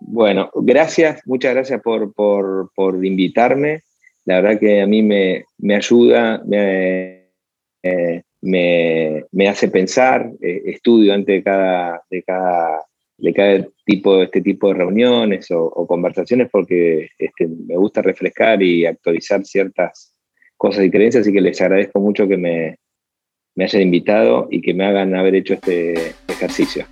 Bueno, 0.10 0.50
gracias, 0.56 1.22
muchas 1.26 1.54
gracias 1.54 1.82
por, 1.82 3.06
invitarme. 3.06 3.84
La 4.26 4.42
verdad 4.42 4.60
que 4.60 4.82
a 4.82 4.88
mí 4.88 5.04
me, 5.04 5.46
ayuda, 5.76 6.42
me, 6.46 7.28
me, 8.42 9.50
hace 9.50 9.68
pensar, 9.68 10.32
eh, 10.42 10.64
estudio 10.66 11.14
antes 11.14 11.36
de 11.36 11.44
cada, 11.44 12.02
de 12.10 12.24
cada 12.24 12.88
de 13.18 13.34
cada 13.34 13.68
tipo, 13.86 14.22
este 14.22 14.42
tipo 14.42 14.68
de 14.68 14.76
reuniones 14.76 15.50
o, 15.52 15.88
conversaciones 15.88 16.50
porque 16.52 17.10
este, 17.18 17.48
me 17.48 17.76
gusta 17.76 18.02
refrescar 18.02 18.62
y 18.62 18.86
actualizar 18.86 19.44
ciertas 19.44 20.14
cosas 20.56 20.86
y 20.86 20.92
creencias, 20.92 21.22
así 21.22 21.34
que 21.34 21.42
les 21.42 21.60
agradezco 21.62 22.00
mucho 22.00 22.28
que 22.28 22.38
me, 22.38 22.78
me 23.56 23.64
hayan 23.66 23.82
invitado 23.82 24.48
y 24.52 24.62
que 24.62 24.74
me 24.74 24.86
hagan 24.86 25.16
haber 25.16 25.36
hecho 25.36 25.56
este 25.56 26.14
ejercicio. 26.28 26.86